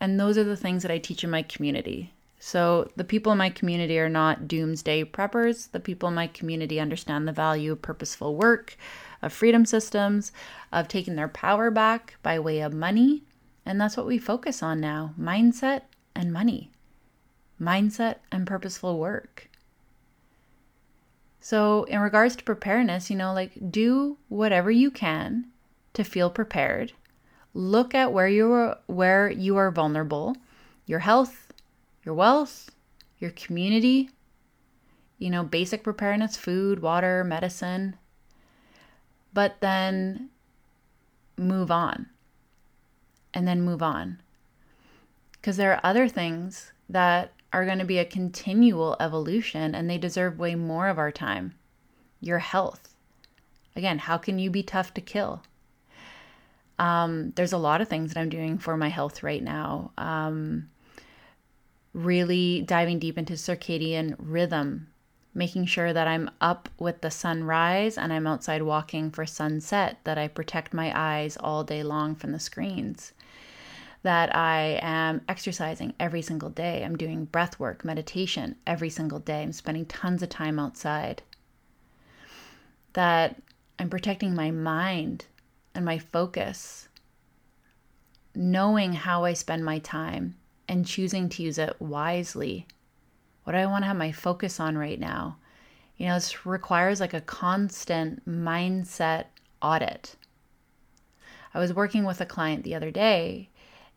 And 0.00 0.20
those 0.20 0.36
are 0.36 0.44
the 0.44 0.54
things 0.54 0.82
that 0.82 0.90
I 0.90 0.98
teach 0.98 1.24
in 1.24 1.30
my 1.30 1.40
community. 1.40 2.12
So 2.40 2.90
the 2.94 3.04
people 3.04 3.32
in 3.32 3.38
my 3.38 3.48
community 3.48 3.98
are 3.98 4.10
not 4.10 4.48
doomsday 4.48 5.04
preppers. 5.04 5.70
The 5.70 5.80
people 5.80 6.10
in 6.10 6.14
my 6.14 6.26
community 6.26 6.78
understand 6.78 7.26
the 7.26 7.32
value 7.32 7.72
of 7.72 7.80
purposeful 7.80 8.36
work, 8.36 8.76
of 9.22 9.32
freedom 9.32 9.64
systems, 9.64 10.30
of 10.70 10.88
taking 10.88 11.16
their 11.16 11.28
power 11.28 11.70
back 11.70 12.16
by 12.22 12.38
way 12.38 12.60
of 12.60 12.74
money. 12.74 13.22
And 13.64 13.80
that's 13.80 13.96
what 13.96 14.04
we 14.04 14.18
focus 14.18 14.62
on 14.62 14.78
now 14.78 15.14
mindset 15.18 15.84
and 16.14 16.34
money, 16.34 16.70
mindset 17.62 18.16
and 18.30 18.46
purposeful 18.46 18.98
work. 18.98 19.48
So, 21.40 21.84
in 21.84 22.00
regards 22.00 22.36
to 22.36 22.44
preparedness, 22.44 23.10
you 23.10 23.16
know, 23.16 23.32
like 23.32 23.70
do 23.70 24.18
whatever 24.28 24.70
you 24.70 24.90
can 24.90 25.46
to 25.94 26.04
feel 26.04 26.30
prepared 26.30 26.92
Look 27.54 27.94
at 27.94 28.12
where 28.12 28.28
you 28.28 28.50
are 28.52 28.78
where 28.86 29.30
you 29.30 29.56
are 29.56 29.70
vulnerable, 29.70 30.36
your 30.86 31.00
health, 31.00 31.52
your 32.04 32.14
wealth, 32.14 32.70
your 33.18 33.30
community, 33.30 34.10
you 35.18 35.28
know, 35.28 35.44
basic 35.44 35.82
preparedness, 35.84 36.36
food, 36.36 36.80
water, 36.80 37.22
medicine. 37.24 37.96
But 39.34 39.56
then 39.60 40.30
move 41.36 41.70
on. 41.70 42.06
And 43.34 43.46
then 43.46 43.62
move 43.62 43.82
on. 43.82 44.20
Because 45.32 45.56
there 45.56 45.72
are 45.72 45.80
other 45.82 46.08
things 46.08 46.72
that 46.88 47.32
are 47.52 47.64
going 47.64 47.78
to 47.78 47.84
be 47.84 47.98
a 47.98 48.04
continual 48.04 48.96
evolution 49.00 49.74
and 49.74 49.88
they 49.88 49.98
deserve 49.98 50.38
way 50.38 50.54
more 50.54 50.88
of 50.88 50.98
our 50.98 51.12
time. 51.12 51.54
Your 52.20 52.38
health. 52.38 52.94
Again, 53.74 53.98
how 53.98 54.18
can 54.18 54.38
you 54.38 54.50
be 54.50 54.62
tough 54.62 54.94
to 54.94 55.00
kill? 55.00 55.42
Um, 56.78 57.32
there's 57.36 57.52
a 57.52 57.58
lot 57.58 57.80
of 57.80 57.88
things 57.88 58.12
that 58.12 58.20
I'm 58.20 58.28
doing 58.28 58.58
for 58.58 58.76
my 58.76 58.88
health 58.88 59.22
right 59.22 59.42
now. 59.42 59.92
Um, 59.98 60.68
really 61.92 62.62
diving 62.62 62.98
deep 62.98 63.18
into 63.18 63.34
circadian 63.34 64.14
rhythm, 64.18 64.88
making 65.34 65.66
sure 65.66 65.92
that 65.92 66.08
I'm 66.08 66.30
up 66.40 66.68
with 66.78 67.00
the 67.00 67.10
sunrise 67.10 67.98
and 67.98 68.12
I'm 68.12 68.26
outside 68.26 68.62
walking 68.62 69.10
for 69.10 69.26
sunset, 69.26 69.98
that 70.04 70.18
I 70.18 70.28
protect 70.28 70.74
my 70.74 70.92
eyes 70.94 71.36
all 71.38 71.64
day 71.64 71.82
long 71.82 72.14
from 72.14 72.32
the 72.32 72.40
screens, 72.40 73.12
that 74.02 74.34
I 74.34 74.80
am 74.82 75.22
exercising 75.28 75.94
every 76.00 76.22
single 76.22 76.50
day. 76.50 76.84
I'm 76.84 76.96
doing 76.96 77.26
breath 77.26 77.58
work, 77.60 77.84
meditation 77.84 78.56
every 78.66 78.90
single 78.90 79.20
day. 79.20 79.42
I'm 79.42 79.52
spending 79.52 79.86
tons 79.86 80.22
of 80.22 80.28
time 80.28 80.58
outside. 80.58 81.22
That 82.94 83.40
I'm 83.78 83.88
protecting 83.88 84.34
my 84.34 84.50
mind 84.50 85.26
and 85.74 85.84
my 85.84 85.98
focus, 85.98 86.88
knowing 88.34 88.92
how 88.92 89.24
I 89.24 89.34
spend 89.34 89.64
my 89.64 89.78
time 89.78 90.36
and 90.68 90.86
choosing 90.86 91.28
to 91.30 91.42
use 91.42 91.58
it 91.58 91.80
wisely. 91.80 92.66
What 93.44 93.52
do 93.52 93.58
I 93.58 93.66
want 93.66 93.84
to 93.84 93.88
have 93.88 93.96
my 93.96 94.12
focus 94.12 94.58
on 94.58 94.76
right 94.76 94.98
now? 94.98 95.36
You 95.96 96.06
know, 96.06 96.14
this 96.14 96.44
requires 96.44 97.00
like 97.00 97.14
a 97.14 97.20
constant 97.20 98.28
mindset 98.28 99.26
audit. 99.60 100.16
I 101.54 101.58
was 101.60 101.72
working 101.72 102.04
with 102.04 102.20
a 102.20 102.26
client 102.26 102.64
the 102.64 102.74
other 102.74 102.90
day 102.90 103.50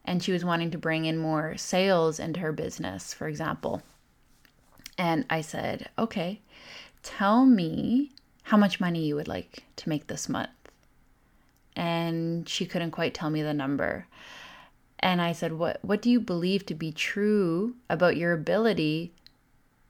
and 0.06 0.24
she 0.24 0.32
was 0.32 0.46
wanting 0.46 0.72
to 0.72 0.78
bring 0.78 1.06
in 1.06 1.18
more 1.18 1.58
sales 1.58 2.20
into 2.20 2.40
her 2.40 2.52
business, 2.52 3.14
for 3.14 3.28
example. 3.28 3.82
And 4.98 5.26
I 5.30 5.42
said, 5.42 5.90
okay, 5.98 6.40
tell 7.04 7.46
me 7.46 8.12
how 8.44 8.58
much 8.58 8.80
money 8.80 9.06
you 9.06 9.16
would 9.16 9.28
like 9.28 9.64
to 9.78 9.90
make 9.90 10.08
this 10.08 10.30
month 10.30 10.50
and 11.76 12.48
she 12.48 12.66
couldn't 12.66 12.92
quite 12.92 13.14
tell 13.14 13.30
me 13.30 13.42
the 13.42 13.54
number. 13.54 14.08
And 15.00 15.22
I 15.22 15.34
said, 15.34 15.54
"What 15.54 15.80
what 15.84 16.02
do 16.02 16.10
you 16.10 16.20
believe 16.20 16.66
to 16.68 16.74
be 16.74 16.92
true 16.92 17.76
about 17.90 18.18
your 18.18 18.34
ability 18.34 19.12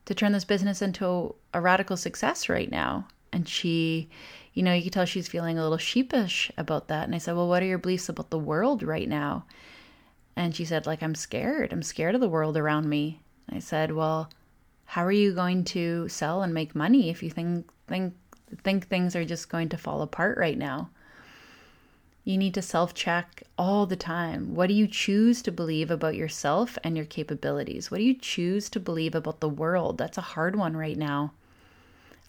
to 0.05 0.15
turn 0.15 0.31
this 0.31 0.45
business 0.45 0.81
into 0.81 1.35
a 1.53 1.61
radical 1.61 1.97
success 1.97 2.49
right 2.49 2.71
now?" 2.71 3.07
And 3.31 3.47
she, 3.47 4.09
you 4.53 4.63
know, 4.63 4.73
you 4.73 4.83
could 4.83 4.93
tell 4.93 5.05
she's 5.05 5.27
feeling 5.27 5.57
a 5.57 5.63
little 5.63 5.77
sheepish 5.77 6.51
about 6.57 6.87
that. 6.87 7.05
And 7.05 7.13
I 7.15 7.19
said, 7.19 7.35
"Well, 7.35 7.47
what 7.47 7.61
are 7.61 7.67
your 7.67 7.77
beliefs 7.77 8.09
about 8.09 8.29
the 8.29 8.39
world 8.39 8.81
right 8.83 9.07
now?" 9.07 9.45
And 10.35 10.55
she 10.55 10.65
said, 10.65 10.85
"Like 10.85 11.01
I'm 11.01 11.15
scared. 11.15 11.71
I'm 11.71 11.83
scared 11.83 12.15
of 12.15 12.21
the 12.21 12.29
world 12.29 12.57
around 12.57 12.89
me." 12.89 13.21
I 13.49 13.59
said, 13.59 13.91
"Well, 13.91 14.29
how 14.85 15.05
are 15.05 15.11
you 15.11 15.33
going 15.33 15.63
to 15.65 16.09
sell 16.09 16.41
and 16.41 16.53
make 16.53 16.75
money 16.75 17.09
if 17.09 17.23
you 17.23 17.29
think 17.29 17.69
think 17.87 18.13
think 18.63 18.87
things 18.87 19.15
are 19.15 19.25
just 19.25 19.49
going 19.49 19.69
to 19.69 19.77
fall 19.77 20.01
apart 20.01 20.37
right 20.37 20.57
now?" 20.57 20.89
You 22.25 22.39
need 22.39 22.55
to 22.55 22.61
self 22.63 22.95
check 22.95 23.43
all 23.55 23.85
the 23.85 23.95
time. 23.95 24.55
What 24.55 24.67
do 24.67 24.73
you 24.73 24.87
choose 24.87 25.43
to 25.43 25.51
believe 25.51 25.91
about 25.91 26.15
yourself 26.15 26.75
and 26.83 26.97
your 26.97 27.05
capabilities? 27.05 27.91
What 27.91 27.99
do 27.99 28.03
you 28.03 28.15
choose 28.15 28.67
to 28.71 28.79
believe 28.79 29.13
about 29.13 29.41
the 29.41 29.47
world? 29.47 29.99
That's 29.99 30.17
a 30.17 30.21
hard 30.33 30.55
one 30.55 30.75
right 30.75 30.97
now. 30.97 31.33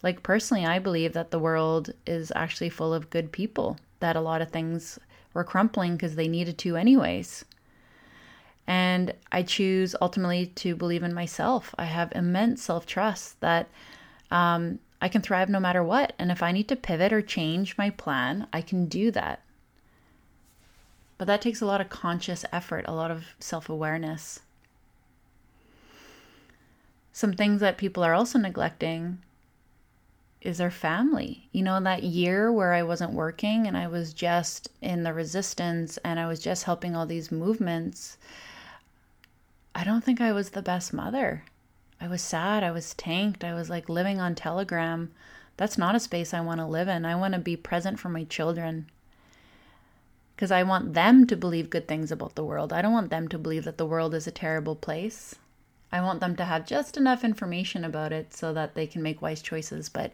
Like, 0.02 0.22
personally, 0.22 0.66
I 0.66 0.78
believe 0.78 1.14
that 1.14 1.30
the 1.30 1.38
world 1.38 1.94
is 2.06 2.30
actually 2.36 2.68
full 2.68 2.92
of 2.92 3.08
good 3.08 3.32
people, 3.32 3.78
that 4.00 4.16
a 4.16 4.20
lot 4.20 4.42
of 4.42 4.50
things 4.50 4.98
were 5.32 5.44
crumpling 5.44 5.96
because 5.96 6.14
they 6.14 6.28
needed 6.28 6.58
to, 6.58 6.76
anyways. 6.76 7.46
And 8.66 9.14
I 9.30 9.42
choose 9.42 9.94
ultimately 10.00 10.46
to 10.46 10.74
believe 10.74 11.02
in 11.02 11.14
myself. 11.14 11.74
I 11.78 11.84
have 11.84 12.12
immense 12.14 12.62
self 12.62 12.86
trust 12.86 13.40
that 13.40 13.68
um, 14.30 14.80
I 15.00 15.08
can 15.08 15.22
thrive 15.22 15.48
no 15.48 15.60
matter 15.60 15.84
what. 15.84 16.14
And 16.18 16.32
if 16.32 16.42
I 16.42 16.52
need 16.52 16.68
to 16.68 16.76
pivot 16.76 17.12
or 17.12 17.22
change 17.22 17.78
my 17.78 17.90
plan, 17.90 18.48
I 18.52 18.60
can 18.60 18.86
do 18.86 19.10
that. 19.12 19.40
But 21.18 21.26
that 21.26 21.40
takes 21.40 21.60
a 21.60 21.66
lot 21.66 21.80
of 21.80 21.88
conscious 21.88 22.44
effort, 22.52 22.84
a 22.88 22.94
lot 22.94 23.10
of 23.10 23.24
self 23.38 23.68
awareness. 23.68 24.40
Some 27.12 27.32
things 27.32 27.60
that 27.60 27.78
people 27.78 28.04
are 28.04 28.12
also 28.12 28.38
neglecting 28.38 29.18
is 30.42 30.58
their 30.58 30.70
family. 30.70 31.48
You 31.52 31.62
know, 31.62 31.80
that 31.80 32.02
year 32.02 32.52
where 32.52 32.74
I 32.74 32.82
wasn't 32.82 33.12
working 33.12 33.66
and 33.66 33.76
I 33.76 33.86
was 33.86 34.12
just 34.12 34.68
in 34.82 35.02
the 35.02 35.14
resistance 35.14 35.98
and 36.04 36.20
I 36.20 36.26
was 36.26 36.40
just 36.40 36.64
helping 36.64 36.94
all 36.94 37.06
these 37.06 37.32
movements, 37.32 38.18
I 39.76 39.84
don't 39.84 40.02
think 40.02 40.22
I 40.22 40.32
was 40.32 40.50
the 40.50 40.62
best 40.62 40.94
mother. 40.94 41.44
I 42.00 42.08
was 42.08 42.22
sad. 42.22 42.64
I 42.64 42.70
was 42.70 42.94
tanked. 42.94 43.44
I 43.44 43.52
was 43.52 43.68
like 43.68 43.90
living 43.90 44.18
on 44.18 44.34
Telegram. 44.34 45.12
That's 45.58 45.76
not 45.76 45.94
a 45.94 46.00
space 46.00 46.32
I 46.32 46.40
want 46.40 46.60
to 46.60 46.66
live 46.66 46.88
in. 46.88 47.04
I 47.04 47.14
want 47.14 47.34
to 47.34 47.40
be 47.40 47.58
present 47.58 47.98
for 47.98 48.08
my 48.08 48.24
children 48.24 48.86
because 50.34 50.50
I 50.50 50.62
want 50.62 50.94
them 50.94 51.26
to 51.26 51.36
believe 51.36 51.68
good 51.68 51.86
things 51.86 52.10
about 52.10 52.36
the 52.36 52.44
world. 52.44 52.72
I 52.72 52.80
don't 52.80 52.94
want 52.94 53.10
them 53.10 53.28
to 53.28 53.38
believe 53.38 53.64
that 53.64 53.76
the 53.76 53.84
world 53.84 54.14
is 54.14 54.26
a 54.26 54.30
terrible 54.30 54.76
place. 54.76 55.34
I 55.92 56.00
want 56.00 56.20
them 56.20 56.36
to 56.36 56.46
have 56.46 56.66
just 56.66 56.96
enough 56.96 57.22
information 57.22 57.84
about 57.84 58.12
it 58.12 58.32
so 58.32 58.54
that 58.54 58.74
they 58.74 58.86
can 58.86 59.02
make 59.02 59.20
wise 59.20 59.42
choices, 59.42 59.90
but 59.90 60.10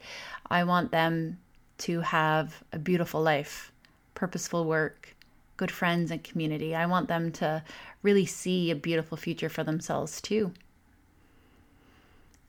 I 0.51 0.65
want 0.65 0.91
them 0.91 1.39
to 1.79 2.01
have 2.01 2.65
a 2.73 2.81
beautiful 2.81 3.23
life, 3.23 3.71
purposeful 4.17 4.65
work, 4.65 5.15
good 5.63 5.71
friends 5.71 6.11
and 6.11 6.25
community. 6.25 6.75
I 6.75 6.87
want 6.87 7.07
them 7.07 7.31
to 7.33 7.63
really 8.03 8.27
see 8.27 8.71
a 8.71 8.77
beautiful 8.77 9.17
future 9.17 9.49
for 9.49 9.63
themselves 9.63 10.21
too 10.21 10.53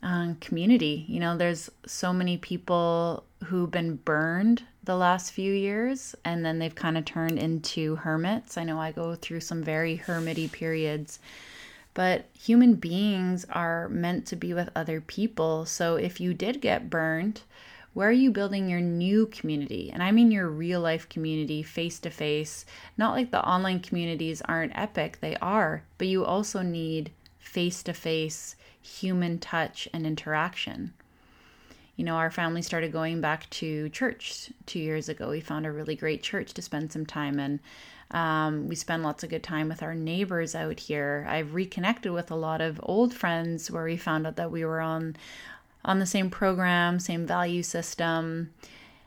um, 0.04 0.36
community. 0.36 1.06
You 1.08 1.20
know, 1.20 1.38
there's 1.38 1.72
so 1.86 2.14
many 2.14 2.38
people 2.38 3.24
who've 3.46 3.72
been 3.72 3.96
burned 3.96 4.64
the 4.84 4.98
last 4.98 5.32
few 5.32 5.54
years 5.54 6.14
and 6.26 6.46
then 6.46 6.60
they've 6.60 6.76
kind 6.76 6.98
of 6.98 7.06
turned 7.06 7.40
into 7.40 7.96
hermits. 7.96 8.58
I 8.58 8.66
know 8.66 8.80
I 8.80 8.92
go 8.92 9.16
through 9.16 9.40
some 9.40 9.64
very 9.64 9.98
hermity 10.06 10.52
periods, 10.52 11.20
but 11.94 12.26
human 12.38 12.76
beings 12.76 13.46
are 13.50 13.88
meant 13.90 14.26
to 14.28 14.36
be 14.36 14.54
with 14.54 14.70
other 14.76 15.00
people. 15.00 15.66
So 15.66 15.96
if 15.96 16.20
you 16.20 16.34
did 16.34 16.60
get 16.60 16.90
burned, 16.90 17.42
where 17.94 18.10
are 18.10 18.12
you 18.12 18.32
building 18.32 18.70
your 18.70 18.82
new 18.82 19.28
community? 19.28 19.92
And 19.92 20.02
I 20.02 20.12
mean 20.12 20.32
your 20.32 20.50
real 20.50 20.82
life 20.82 21.08
community, 21.10 21.62
face 21.62 22.00
to 22.00 22.10
face. 22.10 22.66
Not 22.98 23.14
like 23.14 23.32
the 23.32 23.48
online 23.48 23.82
communities 23.82 24.42
aren't 24.42 24.78
epic, 24.78 25.20
they 25.22 25.36
are, 25.38 25.84
but 25.98 26.08
you 26.08 26.26
also 26.26 26.62
need 26.62 27.12
face 27.38 27.84
to 27.84 27.94
face 27.94 28.56
human 28.82 29.38
touch 29.40 29.88
and 29.94 30.06
interaction. 30.06 30.94
You 31.96 32.06
know, 32.06 32.16
our 32.16 32.32
family 32.32 32.64
started 32.64 32.92
going 32.92 33.22
back 33.22 33.48
to 33.52 33.90
church 33.90 34.52
two 34.66 34.80
years 34.80 35.10
ago. 35.10 35.30
We 35.30 35.42
found 35.42 35.68
a 35.68 35.72
really 35.72 35.96
great 35.96 36.24
church 36.24 36.54
to 36.56 36.62
spend 36.64 36.92
some 36.92 37.06
time 37.06 37.40
in. 37.40 37.60
Um, 38.10 38.68
we 38.68 38.76
spend 38.76 39.04
lots 39.04 39.24
of 39.24 39.30
good 39.30 39.44
time 39.44 39.70
with 39.70 39.84
our 39.84 39.94
neighbors 39.94 40.56
out 40.56 40.80
here. 40.80 41.26
I've 41.30 41.54
reconnected 41.54 42.12
with 42.12 42.32
a 42.32 42.36
lot 42.36 42.62
of 42.62 42.80
old 42.84 43.14
friends 43.14 43.70
where 43.70 43.84
we 43.84 43.98
found 43.98 44.26
out 44.26 44.36
that 44.38 44.52
we 44.52 44.66
were 44.66 44.82
on 44.82 45.16
on 45.86 46.00
the 46.00 46.06
same 46.06 46.30
program, 46.30 47.00
same 47.00 47.26
value 47.26 47.64
system. 47.64 48.54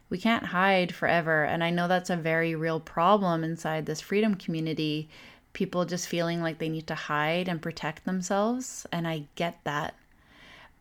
We 0.08 0.18
can't 0.18 0.46
hide 0.46 0.94
forever, 0.94 1.44
and 1.44 1.64
I 1.64 1.70
know 1.70 1.88
that's 1.88 2.10
a 2.10 2.16
very 2.16 2.54
real 2.54 2.80
problem 2.80 3.42
inside 3.42 3.86
this 3.86 4.00
freedom 4.00 4.34
community 4.34 5.08
people 5.56 5.86
just 5.86 6.06
feeling 6.06 6.42
like 6.42 6.58
they 6.58 6.68
need 6.68 6.86
to 6.86 6.94
hide 6.94 7.48
and 7.48 7.62
protect 7.62 8.04
themselves. 8.04 8.86
And 8.92 9.08
I 9.08 9.22
get 9.36 9.58
that. 9.64 9.94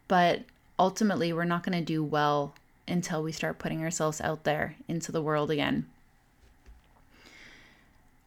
But 0.10 0.42
ultimately, 0.78 1.32
we're 1.32 1.46
not 1.46 1.64
going 1.64 1.80
to 1.80 1.86
do 1.86 2.04
well 2.04 2.54
until 2.86 3.24
we 3.24 3.32
start 3.32 3.58
putting 3.58 3.82
ourselves 3.82 4.20
out 4.20 4.44
there 4.44 4.76
into 4.90 5.14
the 5.14 5.22
world 5.22 5.50
again. 5.50 5.86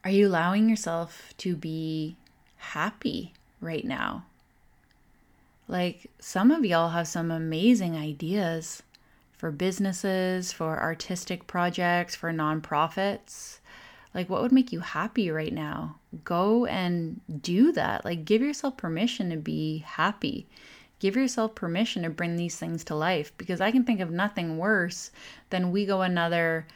Are 0.04 0.10
you 0.10 0.26
allowing 0.26 0.70
yourself 0.70 1.34
to 1.36 1.54
be 1.54 2.16
happy 2.56 3.34
right 3.60 3.84
now? 3.84 4.24
Like, 5.68 6.10
some 6.18 6.50
of 6.50 6.64
y'all 6.64 6.88
have 6.88 7.06
some 7.06 7.30
amazing 7.30 7.94
ideas 7.94 8.82
for 9.36 9.50
businesses, 9.50 10.50
for 10.52 10.80
artistic 10.80 11.46
projects, 11.46 12.16
for 12.16 12.32
nonprofits. 12.32 13.58
Like, 14.14 14.30
what 14.30 14.40
would 14.42 14.50
make 14.50 14.72
you 14.72 14.80
happy 14.80 15.30
right 15.30 15.52
now? 15.52 15.96
Go 16.24 16.64
and 16.66 17.20
do 17.42 17.70
that. 17.72 18.04
Like, 18.04 18.24
give 18.24 18.40
yourself 18.40 18.78
permission 18.78 19.28
to 19.30 19.36
be 19.36 19.84
happy. 19.86 20.48
Give 20.98 21.14
yourself 21.14 21.54
permission 21.54 22.02
to 22.02 22.10
bring 22.10 22.36
these 22.36 22.56
things 22.56 22.82
to 22.84 22.94
life 22.94 23.32
because 23.36 23.60
I 23.60 23.70
can 23.70 23.84
think 23.84 24.00
of 24.00 24.10
nothing 24.10 24.58
worse 24.58 25.10
than 25.50 25.70
we 25.70 25.86
go 25.86 26.00
another 26.00 26.66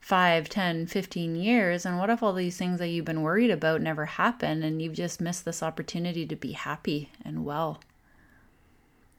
5, 0.00 0.48
10, 0.50 0.86
15 0.86 1.34
years. 1.34 1.86
And 1.86 1.98
what 1.98 2.10
if 2.10 2.22
all 2.22 2.34
these 2.34 2.58
things 2.58 2.78
that 2.78 2.88
you've 2.88 3.06
been 3.06 3.22
worried 3.22 3.50
about 3.50 3.80
never 3.80 4.04
happen 4.04 4.62
and 4.62 4.80
you've 4.82 4.92
just 4.92 5.20
missed 5.20 5.46
this 5.46 5.62
opportunity 5.62 6.26
to 6.26 6.36
be 6.36 6.52
happy 6.52 7.10
and 7.24 7.44
well? 7.44 7.80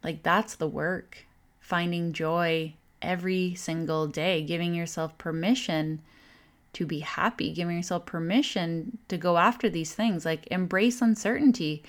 Like, 0.06 0.22
that's 0.22 0.54
the 0.54 0.68
work. 0.68 1.26
Finding 1.60 2.14
joy 2.14 2.76
every 3.02 3.56
single 3.56 4.06
day, 4.06 4.44
giving 4.44 4.76
yourself 4.76 5.18
permission 5.18 6.00
to 6.74 6.86
be 6.86 7.00
happy, 7.00 7.52
giving 7.52 7.76
yourself 7.76 8.06
permission 8.06 9.00
to 9.08 9.18
go 9.18 9.38
after 9.40 9.68
these 9.68 9.96
things, 9.96 10.24
like 10.24 10.46
embrace 10.52 11.02
uncertainty. 11.02 11.82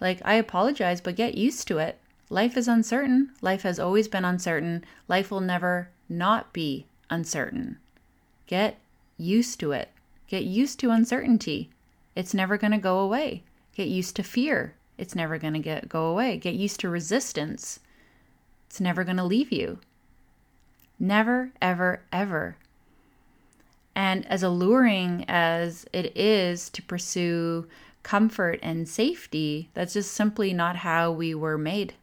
Like, 0.00 0.22
I 0.24 0.36
apologize, 0.36 1.02
but 1.02 1.14
get 1.14 1.34
used 1.34 1.68
to 1.68 1.76
it. 1.76 1.98
Life 2.30 2.56
is 2.56 2.68
uncertain. 2.68 3.32
Life 3.42 3.64
has 3.64 3.78
always 3.78 4.08
been 4.08 4.24
uncertain. 4.24 4.82
Life 5.06 5.30
will 5.30 5.42
never 5.42 5.90
not 6.08 6.54
be 6.54 6.86
uncertain. 7.10 7.76
Get 8.46 8.78
used 9.18 9.60
to 9.60 9.72
it. 9.72 9.90
Get 10.26 10.44
used 10.44 10.80
to 10.80 10.90
uncertainty. 10.90 11.68
It's 12.16 12.32
never 12.32 12.56
going 12.56 12.72
to 12.72 12.78
go 12.78 12.98
away. 12.98 13.42
Get 13.76 13.88
used 13.88 14.16
to 14.16 14.22
fear. 14.22 14.72
It's 14.98 15.14
never 15.14 15.38
going 15.38 15.54
to 15.54 15.58
get 15.58 15.88
go 15.88 16.06
away. 16.06 16.36
Get 16.36 16.54
used 16.54 16.80
to 16.80 16.88
resistance. 16.88 17.80
It's 18.68 18.80
never 18.80 19.04
going 19.04 19.16
to 19.16 19.24
leave 19.24 19.52
you. 19.52 19.78
Never 20.98 21.50
ever 21.60 22.02
ever 22.12 22.56
and 23.94 24.26
as 24.26 24.42
alluring 24.42 25.24
as 25.28 25.86
it 25.92 26.16
is 26.16 26.70
to 26.70 26.82
pursue 26.82 27.66
comfort 28.02 28.58
and 28.62 28.88
safety, 28.88 29.68
that's 29.74 29.92
just 29.92 30.12
simply 30.12 30.52
not 30.52 30.76
how 30.76 31.12
we 31.12 31.34
were 31.34 31.58
made. 31.58 31.94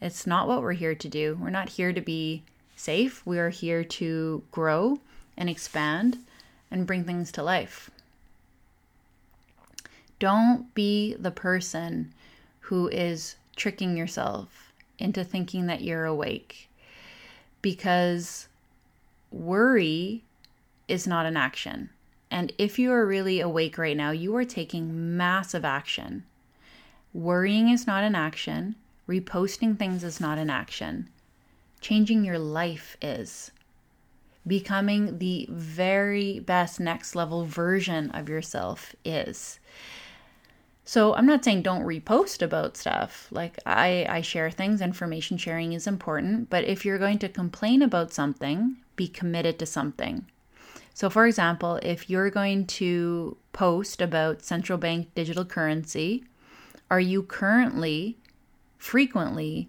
It's 0.00 0.26
not 0.26 0.48
what 0.48 0.60
we're 0.60 0.72
here 0.72 0.94
to 0.94 1.08
do. 1.08 1.38
We're 1.40 1.50
not 1.50 1.70
here 1.70 1.92
to 1.92 2.00
be 2.00 2.42
safe. 2.76 3.24
We 3.24 3.38
are 3.38 3.50
here 3.50 3.84
to 3.84 4.42
grow 4.50 4.98
and 5.36 5.48
expand 5.48 6.18
and 6.70 6.86
bring 6.86 7.04
things 7.04 7.30
to 7.32 7.42
life. 7.42 7.90
Don't 10.18 10.72
be 10.74 11.14
the 11.14 11.30
person 11.30 12.12
who 12.60 12.88
is 12.88 13.36
tricking 13.56 13.96
yourself 13.96 14.72
into 14.98 15.24
thinking 15.24 15.66
that 15.66 15.82
you're 15.82 16.04
awake 16.04 16.68
because 17.60 18.48
worry 19.30 20.22
is 20.88 21.06
not 21.06 21.26
an 21.26 21.36
action. 21.36 21.90
And 22.30 22.52
if 22.58 22.78
you 22.78 22.92
are 22.92 23.06
really 23.06 23.40
awake 23.40 23.78
right 23.78 23.96
now, 23.96 24.10
you 24.10 24.34
are 24.36 24.44
taking 24.44 25.16
massive 25.16 25.64
action. 25.64 26.24
Worrying 27.12 27.68
is 27.68 27.86
not 27.86 28.04
an 28.04 28.14
action. 28.14 28.74
Reposting 29.08 29.78
things 29.78 30.02
is 30.02 30.20
not 30.20 30.38
an 30.38 30.50
action. 30.50 31.08
Changing 31.80 32.24
your 32.24 32.38
life 32.38 32.96
is. 33.00 33.50
Becoming 34.46 35.18
the 35.18 35.46
very 35.50 36.40
best 36.40 36.80
next 36.80 37.14
level 37.14 37.44
version 37.44 38.10
of 38.10 38.28
yourself 38.28 38.94
is. 39.04 39.58
So 40.86 41.14
I'm 41.14 41.26
not 41.26 41.44
saying 41.44 41.62
don't 41.62 41.84
repost 41.84 42.42
about 42.42 42.76
stuff. 42.76 43.28
Like 43.30 43.58
I, 43.64 44.06
I 44.08 44.20
share 44.20 44.50
things, 44.50 44.82
information 44.82 45.38
sharing 45.38 45.72
is 45.72 45.86
important. 45.86 46.50
But 46.50 46.64
if 46.64 46.84
you're 46.84 46.98
going 46.98 47.18
to 47.20 47.28
complain 47.28 47.80
about 47.80 48.12
something, 48.12 48.76
be 48.96 49.08
committed 49.08 49.58
to 49.58 49.66
something. 49.66 50.26
So, 50.92 51.10
for 51.10 51.26
example, 51.26 51.80
if 51.82 52.08
you're 52.08 52.30
going 52.30 52.66
to 52.66 53.36
post 53.52 54.00
about 54.00 54.44
central 54.44 54.78
bank 54.78 55.08
digital 55.14 55.44
currency, 55.44 56.24
are 56.90 57.00
you 57.00 57.22
currently 57.22 58.18
frequently 58.78 59.68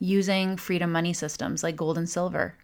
using 0.00 0.56
freedom 0.56 0.90
money 0.92 1.12
systems 1.12 1.62
like 1.62 1.76
gold 1.76 1.96
and 1.96 2.10
silver, 2.10 2.56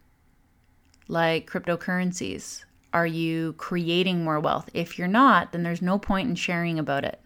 like 1.07 1.48
cryptocurrencies? 1.48 2.64
Are 2.92 3.07
you 3.07 3.55
creating 3.55 4.24
more 4.24 4.40
wealth? 4.40 4.68
If 4.74 4.98
you're 4.98 5.09
not, 5.09 5.53
then 5.53 5.62
there's 5.62 5.81
no 5.81 5.98
point 5.98 6.29
in 6.29 6.35
sharing 6.35 6.79
about 6.79 7.05
it. 7.05 7.20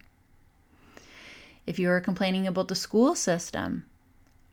If 1.66 1.78
you 1.78 1.90
are 1.90 2.00
complaining 2.00 2.46
about 2.46 2.68
the 2.68 2.74
school 2.74 3.14
system, 3.14 3.84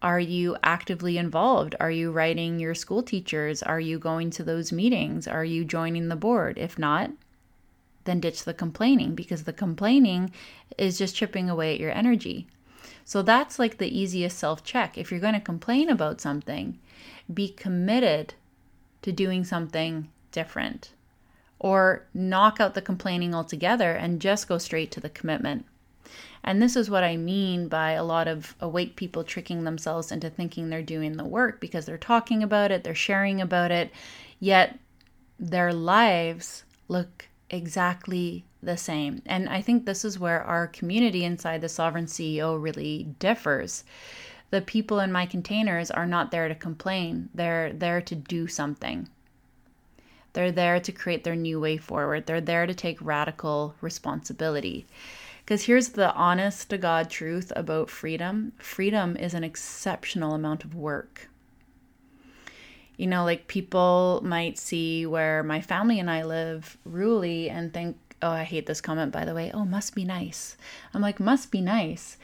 are 0.02 0.20
you 0.20 0.56
actively 0.64 1.18
involved? 1.18 1.76
Are 1.80 1.92
you 1.92 2.12
writing 2.12 2.60
your 2.60 2.76
school 2.76 3.04
teachers? 3.04 3.64
Are 3.64 3.80
you 3.80 4.00
going 4.00 4.30
to 4.32 4.44
those 4.44 4.72
meetings? 4.72 5.28
Are 5.28 5.44
you 5.44 5.66
joining 5.66 6.08
the 6.08 6.16
board? 6.16 6.58
If 6.58 6.78
not, 6.78 7.12
then 8.06 8.20
ditch 8.20 8.44
the 8.44 8.54
complaining 8.54 9.16
because 9.16 9.44
the 9.44 9.54
complaining 9.54 10.32
is 10.78 10.98
just 10.98 11.16
chipping 11.16 11.50
away 11.50 11.74
at 11.74 11.80
your 11.80 11.92
energy. 11.92 12.48
So 13.04 13.22
that's 13.22 13.60
like 13.60 13.78
the 13.78 14.00
easiest 14.00 14.38
self 14.38 14.64
check. 14.64 14.98
If 14.98 15.12
you're 15.12 15.20
going 15.20 15.34
to 15.34 15.40
complain 15.40 15.90
about 15.90 16.22
something, 16.22 16.80
be 17.34 17.50
committed 17.50 18.36
to 19.02 19.12
doing 19.12 19.44
something 19.44 20.10
different 20.32 20.94
or 21.58 22.06
knock 22.14 22.60
out 22.60 22.76
the 22.76 22.82
complaining 22.82 23.34
altogether 23.34 23.92
and 23.92 24.22
just 24.22 24.48
go 24.48 24.58
straight 24.58 24.92
to 24.92 25.00
the 25.00 25.10
commitment. 25.10 25.66
And 26.44 26.62
this 26.62 26.76
is 26.76 26.90
what 26.90 27.04
I 27.04 27.18
mean 27.18 27.68
by 27.68 27.92
a 27.92 28.04
lot 28.04 28.28
of 28.28 28.56
awake 28.60 28.96
people 28.96 29.24
tricking 29.24 29.64
themselves 29.64 30.12
into 30.12 30.30
thinking 30.30 30.70
they're 30.70 30.82
doing 30.82 31.18
the 31.18 31.26
work 31.26 31.60
because 31.60 31.86
they're 31.86 31.98
talking 31.98 32.42
about 32.44 32.72
it, 32.72 32.84
they're 32.84 32.96
sharing 32.96 33.42
about 33.42 33.72
it, 33.72 33.92
yet 34.40 34.80
their 35.40 35.74
lives 35.74 36.64
look 36.88 37.28
exactly 37.50 38.46
the 38.62 38.78
same. 38.78 39.22
And 39.26 39.50
I 39.50 39.62
think 39.62 39.86
this 39.86 40.04
is 40.04 40.20
where 40.20 40.44
our 40.44 40.68
community 40.68 41.24
inside 41.24 41.62
the 41.62 41.70
Sovereign 41.70 42.06
CEO 42.06 42.62
really 42.62 43.08
differs. 43.20 43.84
The 44.50 44.62
people 44.62 45.00
in 45.00 45.12
my 45.12 45.26
containers 45.26 45.92
are 45.92 46.08
not 46.08 46.32
there 46.32 46.48
to 46.48 46.56
complain, 46.56 47.30
they're 47.34 47.72
there 47.72 48.02
to 48.02 48.16
do 48.16 48.48
something. 48.48 49.08
They're 50.34 50.52
there 50.52 50.80
to 50.80 50.92
create 50.92 51.24
their 51.24 51.36
new 51.36 51.60
way 51.60 51.78
forward. 51.78 52.26
They're 52.26 52.42
there 52.42 52.68
to 52.68 52.74
take 52.74 53.02
radical 53.02 53.74
responsibility. 53.82 54.86
Because 55.50 55.64
here's 55.64 55.90
the 55.90 56.14
honest 56.14 56.70
to 56.70 56.78
God 56.78 57.10
truth 57.10 57.52
about 57.56 57.90
freedom 57.90 58.54
freedom 58.60 59.18
is 59.18 59.34
an 59.34 59.44
exceptional 59.44 60.36
amount 60.36 60.64
of 60.64 60.76
work. 60.76 61.28
You 62.98 63.08
know, 63.08 63.24
like 63.24 63.48
people 63.48 64.22
might 64.24 64.60
see 64.60 65.08
where 65.08 65.42
my 65.42 65.60
family 65.60 66.00
and 66.00 66.08
I 66.08 66.24
live 66.24 66.78
rurally 66.88 67.50
and 67.50 67.74
think, 67.74 67.98
oh, 68.22 68.30
I 68.30 68.44
hate 68.44 68.68
this 68.68 68.80
comment, 68.80 69.12
by 69.12 69.26
the 69.26 69.34
way. 69.34 69.50
Oh, 69.52 69.66
must 69.66 69.96
be 69.96 70.06
nice. 70.06 70.56
I'm 70.94 71.02
like, 71.02 71.20
must 71.20 71.50
be 71.50 71.62
nice. 71.62 72.18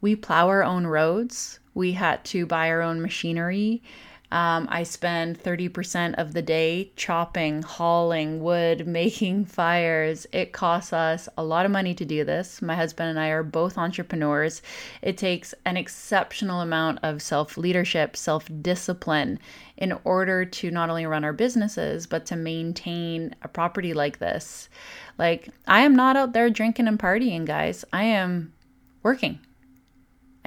We 0.00 0.16
plow 0.16 0.48
our 0.48 0.64
own 0.64 0.84
roads. 0.84 1.60
We 1.74 1.92
had 1.92 2.24
to 2.24 2.44
buy 2.44 2.70
our 2.70 2.82
own 2.82 3.00
machinery. 3.00 3.84
Um, 4.30 4.68
I 4.70 4.82
spend 4.82 5.42
30% 5.42 6.14
of 6.18 6.34
the 6.34 6.42
day 6.42 6.92
chopping, 6.96 7.62
hauling 7.62 8.42
wood, 8.42 8.86
making 8.98 9.46
fires. 9.46 10.26
It 10.32 10.52
costs 10.52 10.92
us 10.92 11.28
a 11.38 11.44
lot 11.44 11.64
of 11.64 11.72
money 11.72 11.94
to 11.94 12.04
do 12.04 12.24
this. 12.24 12.60
My 12.60 12.74
husband 12.74 13.08
and 13.08 13.18
I 13.18 13.28
are 13.28 13.42
both 13.42 13.78
entrepreneurs. 13.78 14.60
It 15.00 15.16
takes 15.16 15.54
an 15.64 15.76
exceptional 15.76 16.60
amount 16.60 16.98
of 17.02 17.22
self 17.22 17.56
leadership, 17.56 18.16
self 18.16 18.48
discipline 18.60 19.38
in 19.76 19.98
order 20.04 20.44
to 20.44 20.70
not 20.70 20.90
only 20.90 21.06
run 21.06 21.24
our 21.24 21.32
businesses, 21.32 22.06
but 22.06 22.26
to 22.26 22.36
maintain 22.36 23.34
a 23.42 23.48
property 23.48 23.94
like 23.94 24.18
this. 24.18 24.68
Like, 25.16 25.48
I 25.66 25.80
am 25.80 25.96
not 25.96 26.16
out 26.16 26.32
there 26.32 26.50
drinking 26.50 26.88
and 26.88 26.98
partying, 26.98 27.46
guys. 27.46 27.84
I 27.92 28.04
am 28.04 28.52
working. 29.02 29.38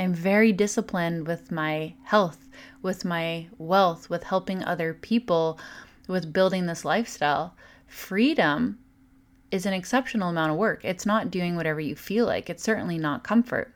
I'm 0.01 0.15
very 0.15 0.51
disciplined 0.51 1.27
with 1.27 1.51
my 1.51 1.93
health, 2.05 2.49
with 2.81 3.05
my 3.05 3.49
wealth, 3.59 4.09
with 4.09 4.23
helping 4.23 4.63
other 4.63 4.95
people, 4.95 5.59
with 6.07 6.33
building 6.33 6.65
this 6.65 6.83
lifestyle. 6.83 7.53
Freedom 7.85 8.79
is 9.51 9.67
an 9.67 9.73
exceptional 9.73 10.29
amount 10.29 10.53
of 10.53 10.57
work. 10.57 10.83
It's 10.83 11.05
not 11.05 11.29
doing 11.29 11.55
whatever 11.55 11.79
you 11.79 11.95
feel 11.95 12.25
like, 12.25 12.49
it's 12.49 12.63
certainly 12.63 12.97
not 12.97 13.23
comfort. 13.23 13.75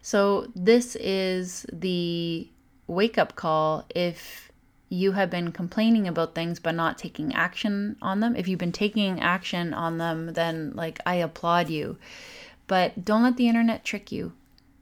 So, 0.00 0.48
this 0.56 0.96
is 0.96 1.64
the 1.72 2.50
wake 2.88 3.18
up 3.18 3.36
call 3.36 3.86
if 3.94 4.50
you 4.88 5.12
have 5.12 5.30
been 5.30 5.52
complaining 5.52 6.08
about 6.08 6.34
things 6.34 6.58
but 6.58 6.74
not 6.74 6.98
taking 6.98 7.32
action 7.32 7.96
on 8.02 8.18
them. 8.18 8.34
If 8.34 8.48
you've 8.48 8.58
been 8.58 8.72
taking 8.72 9.20
action 9.20 9.72
on 9.72 9.98
them, 9.98 10.32
then 10.32 10.72
like 10.74 10.98
I 11.06 11.14
applaud 11.14 11.70
you. 11.70 11.96
But 12.66 13.04
don't 13.04 13.22
let 13.22 13.36
the 13.36 13.48
internet 13.48 13.84
trick 13.84 14.12
you. 14.12 14.32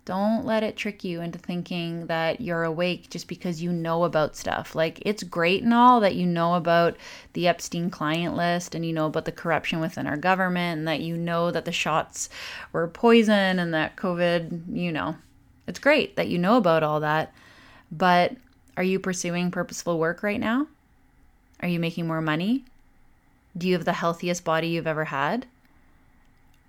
Don't 0.05 0.45
let 0.45 0.62
it 0.62 0.77
trick 0.77 1.05
you 1.05 1.21
into 1.21 1.38
thinking 1.38 2.07
that 2.07 2.40
you're 2.40 2.64
awake 2.64 3.11
just 3.11 3.29
because 3.29 3.62
you 3.62 3.71
know 3.71 4.05
about 4.05 4.35
stuff. 4.35 4.75
Like, 4.75 5.01
it's 5.05 5.23
great 5.23 5.62
and 5.62 5.75
all 5.75 6.01
that 6.01 6.16
you 6.16 6.27
know 6.27 6.55
about 6.55 6.97
the 7.35 7.47
Epstein 7.47 7.90
client 7.90 8.35
list 8.35 8.75
and 8.75 8.85
you 8.85 8.93
know 8.93 9.07
about 9.07 9.25
the 9.25 9.33
corruption 9.33 9.79
within 9.79 10.07
our 10.07 10.16
government 10.16 10.79
and 10.79 10.88
that 10.88 11.01
you 11.01 11.16
know 11.16 11.51
that 11.51 11.64
the 11.64 11.73
shots 11.73 12.29
were 12.73 12.88
poison 12.88 13.59
and 13.59 13.73
that 13.75 13.97
COVID, 13.97 14.75
you 14.77 14.90
know, 14.90 15.16
it's 15.66 15.79
great 15.79 16.16
that 16.16 16.29
you 16.29 16.38
know 16.38 16.57
about 16.57 16.83
all 16.83 17.01
that. 17.01 17.33
But 17.93 18.35
are 18.77 18.83
you 18.83 18.99
pursuing 18.99 19.51
purposeful 19.51 19.99
work 19.99 20.23
right 20.23 20.40
now? 20.40 20.66
Are 21.61 21.69
you 21.69 21.79
making 21.79 22.07
more 22.07 22.23
money? 22.23 22.64
Do 23.57 23.69
you 23.69 23.75
have 23.75 23.85
the 23.85 23.93
healthiest 23.93 24.45
body 24.45 24.69
you've 24.69 24.87
ever 24.87 25.05
had? 25.05 25.47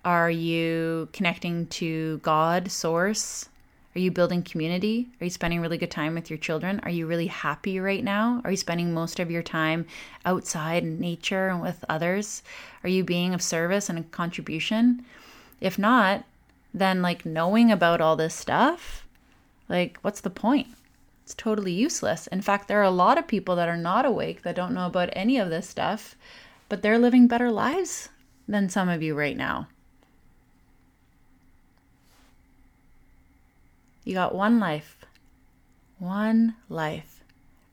Are 0.04 0.30
you 0.30 1.08
connecting 1.12 1.68
to 1.68 2.18
God, 2.24 2.72
Source? 2.72 3.48
Are 3.94 4.00
you 4.00 4.10
building 4.10 4.42
community? 4.42 5.08
Are 5.20 5.24
you 5.24 5.30
spending 5.30 5.60
really 5.60 5.78
good 5.78 5.92
time 5.92 6.14
with 6.14 6.28
your 6.28 6.40
children? 6.40 6.80
Are 6.82 6.90
you 6.90 7.06
really 7.06 7.28
happy 7.28 7.78
right 7.78 8.02
now? 8.02 8.40
Are 8.42 8.50
you 8.50 8.56
spending 8.56 8.92
most 8.92 9.20
of 9.20 9.30
your 9.30 9.44
time 9.44 9.86
outside 10.24 10.82
in 10.82 10.98
nature 10.98 11.50
and 11.50 11.62
with 11.62 11.84
others? 11.88 12.42
Are 12.82 12.88
you 12.88 13.04
being 13.04 13.32
of 13.32 13.42
service 13.42 13.88
and 13.88 13.96
a 13.96 14.02
contribution? 14.02 15.04
If 15.60 15.78
not, 15.78 16.24
then 16.74 17.00
like 17.00 17.24
knowing 17.24 17.70
about 17.70 18.00
all 18.00 18.16
this 18.16 18.34
stuff, 18.34 19.06
like 19.68 19.98
what's 20.02 20.22
the 20.22 20.30
point? 20.30 20.66
It's 21.22 21.34
totally 21.34 21.72
useless. 21.72 22.26
In 22.26 22.40
fact, 22.40 22.66
there 22.66 22.80
are 22.80 22.82
a 22.82 22.90
lot 22.90 23.18
of 23.18 23.28
people 23.28 23.54
that 23.54 23.68
are 23.68 23.76
not 23.76 24.04
awake 24.04 24.42
that 24.42 24.56
don't 24.56 24.74
know 24.74 24.86
about 24.86 25.10
any 25.12 25.38
of 25.38 25.48
this 25.48 25.68
stuff, 25.68 26.16
but 26.68 26.82
they're 26.82 26.98
living 26.98 27.28
better 27.28 27.52
lives 27.52 28.08
than 28.48 28.68
some 28.68 28.88
of 28.88 29.00
you 29.00 29.14
right 29.14 29.36
now. 29.36 29.68
You 34.04 34.14
got 34.14 34.34
one 34.34 34.58
life. 34.58 35.04
One 35.98 36.56
life. 36.68 37.22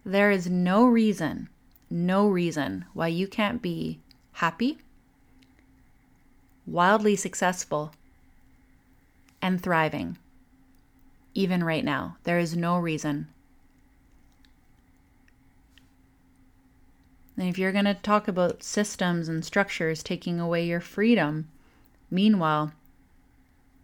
There 0.05 0.31
is 0.31 0.49
no 0.49 0.87
reason, 0.87 1.49
no 1.89 2.27
reason 2.27 2.85
why 2.93 3.07
you 3.09 3.27
can't 3.27 3.61
be 3.61 3.99
happy, 4.33 4.77
wildly 6.65 7.15
successful, 7.15 7.91
and 9.41 9.61
thriving. 9.61 10.17
Even 11.33 11.63
right 11.63 11.83
now, 11.83 12.17
there 12.23 12.39
is 12.39 12.55
no 12.55 12.79
reason. 12.79 13.27
And 17.37 17.47
if 17.47 17.57
you're 17.57 17.71
going 17.71 17.85
to 17.85 17.93
talk 17.93 18.27
about 18.27 18.63
systems 18.63 19.29
and 19.29 19.45
structures 19.45 20.01
taking 20.01 20.39
away 20.39 20.65
your 20.65 20.81
freedom, 20.81 21.47
meanwhile, 22.09 22.73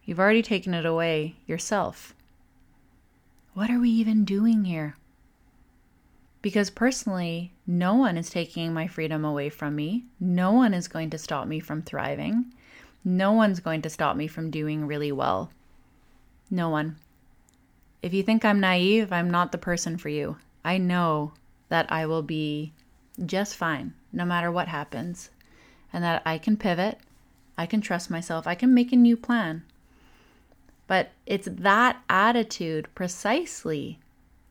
you've 0.05 0.19
already 0.19 0.41
taken 0.41 0.73
it 0.73 0.85
away 0.85 1.35
yourself. 1.45 2.14
What 3.55 3.71
are 3.71 3.79
we 3.79 3.89
even 3.89 4.25
doing 4.25 4.65
here? 4.65 4.97
Because 6.41 6.69
personally, 6.69 7.53
no 7.65 7.95
one 7.95 8.17
is 8.17 8.29
taking 8.29 8.73
my 8.73 8.85
freedom 8.85 9.23
away 9.23 9.49
from 9.49 9.77
me. 9.77 10.03
No 10.19 10.51
one 10.51 10.73
is 10.73 10.89
going 10.89 11.09
to 11.11 11.17
stop 11.17 11.47
me 11.47 11.61
from 11.61 11.81
thriving. 11.81 12.53
No 13.05 13.31
one's 13.31 13.61
going 13.61 13.81
to 13.83 13.89
stop 13.89 14.17
me 14.17 14.27
from 14.27 14.51
doing 14.51 14.85
really 14.85 15.13
well. 15.13 15.51
No 16.51 16.67
one. 16.67 16.97
If 18.01 18.13
you 18.13 18.23
think 18.23 18.43
I'm 18.43 18.59
naive, 18.59 19.13
I'm 19.13 19.31
not 19.31 19.53
the 19.53 19.57
person 19.57 19.97
for 19.97 20.09
you. 20.09 20.35
I 20.65 20.77
know 20.77 21.31
that 21.69 21.89
I 21.89 22.05
will 22.07 22.23
be 22.23 22.73
just 23.25 23.55
fine 23.55 23.93
no 24.11 24.25
matter 24.25 24.51
what 24.51 24.67
happens, 24.67 25.29
and 25.93 26.03
that 26.03 26.21
I 26.25 26.39
can 26.39 26.57
pivot, 26.57 26.99
I 27.57 27.67
can 27.67 27.79
trust 27.79 28.09
myself, 28.09 28.47
I 28.47 28.55
can 28.55 28.73
make 28.73 28.91
a 28.91 28.97
new 28.97 29.15
plan. 29.15 29.63
But 30.87 31.11
it's 31.25 31.47
that 31.51 32.01
attitude 32.09 32.87
precisely 32.93 33.99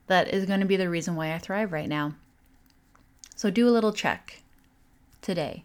that 0.07 0.27
is 0.33 0.45
going 0.45 0.59
to 0.59 0.65
be 0.65 0.77
the 0.77 0.89
reason 0.89 1.15
why 1.15 1.33
I 1.33 1.37
thrive 1.37 1.71
right 1.71 1.89
now. 1.89 2.15
So 3.35 3.49
do 3.49 3.67
a 3.67 3.71
little 3.71 3.93
check 3.93 4.41
today. 5.21 5.63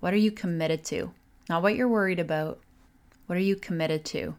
What 0.00 0.14
are 0.14 0.18
you 0.18 0.30
committed 0.30 0.84
to? 0.86 1.12
Not 1.48 1.62
what 1.62 1.74
you're 1.74 1.88
worried 1.88 2.20
about. 2.20 2.60
What 3.26 3.36
are 3.36 3.42
you 3.42 3.56
committed 3.56 4.04
to? 4.06 4.36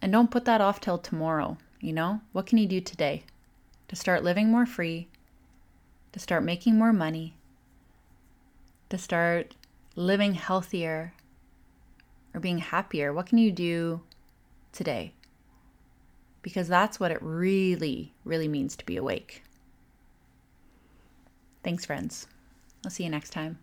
And 0.00 0.12
don't 0.12 0.30
put 0.30 0.44
that 0.44 0.60
off 0.60 0.80
till 0.80 0.98
tomorrow. 0.98 1.58
You 1.80 1.92
know, 1.92 2.20
what 2.32 2.46
can 2.46 2.58
you 2.58 2.66
do 2.66 2.80
today 2.80 3.24
to 3.88 3.96
start 3.96 4.22
living 4.22 4.48
more 4.48 4.66
free, 4.66 5.08
to 6.12 6.18
start 6.18 6.44
making 6.44 6.76
more 6.76 6.92
money, 6.92 7.34
to 8.88 8.98
start 8.98 9.54
living 9.96 10.34
healthier, 10.34 11.12
or 12.34 12.40
being 12.40 12.58
happier? 12.58 13.12
What 13.12 13.26
can 13.26 13.38
you 13.38 13.52
do 13.52 14.02
today? 14.72 15.14
Because 16.42 16.68
that's 16.68 16.98
what 16.98 17.10
it 17.10 17.22
really, 17.22 18.14
really 18.24 18.48
means 18.48 18.76
to 18.76 18.84
be 18.84 18.96
awake. 18.96 19.42
Thanks, 21.62 21.84
friends. 21.84 22.26
I'll 22.84 22.90
see 22.90 23.04
you 23.04 23.10
next 23.10 23.30
time. 23.30 23.58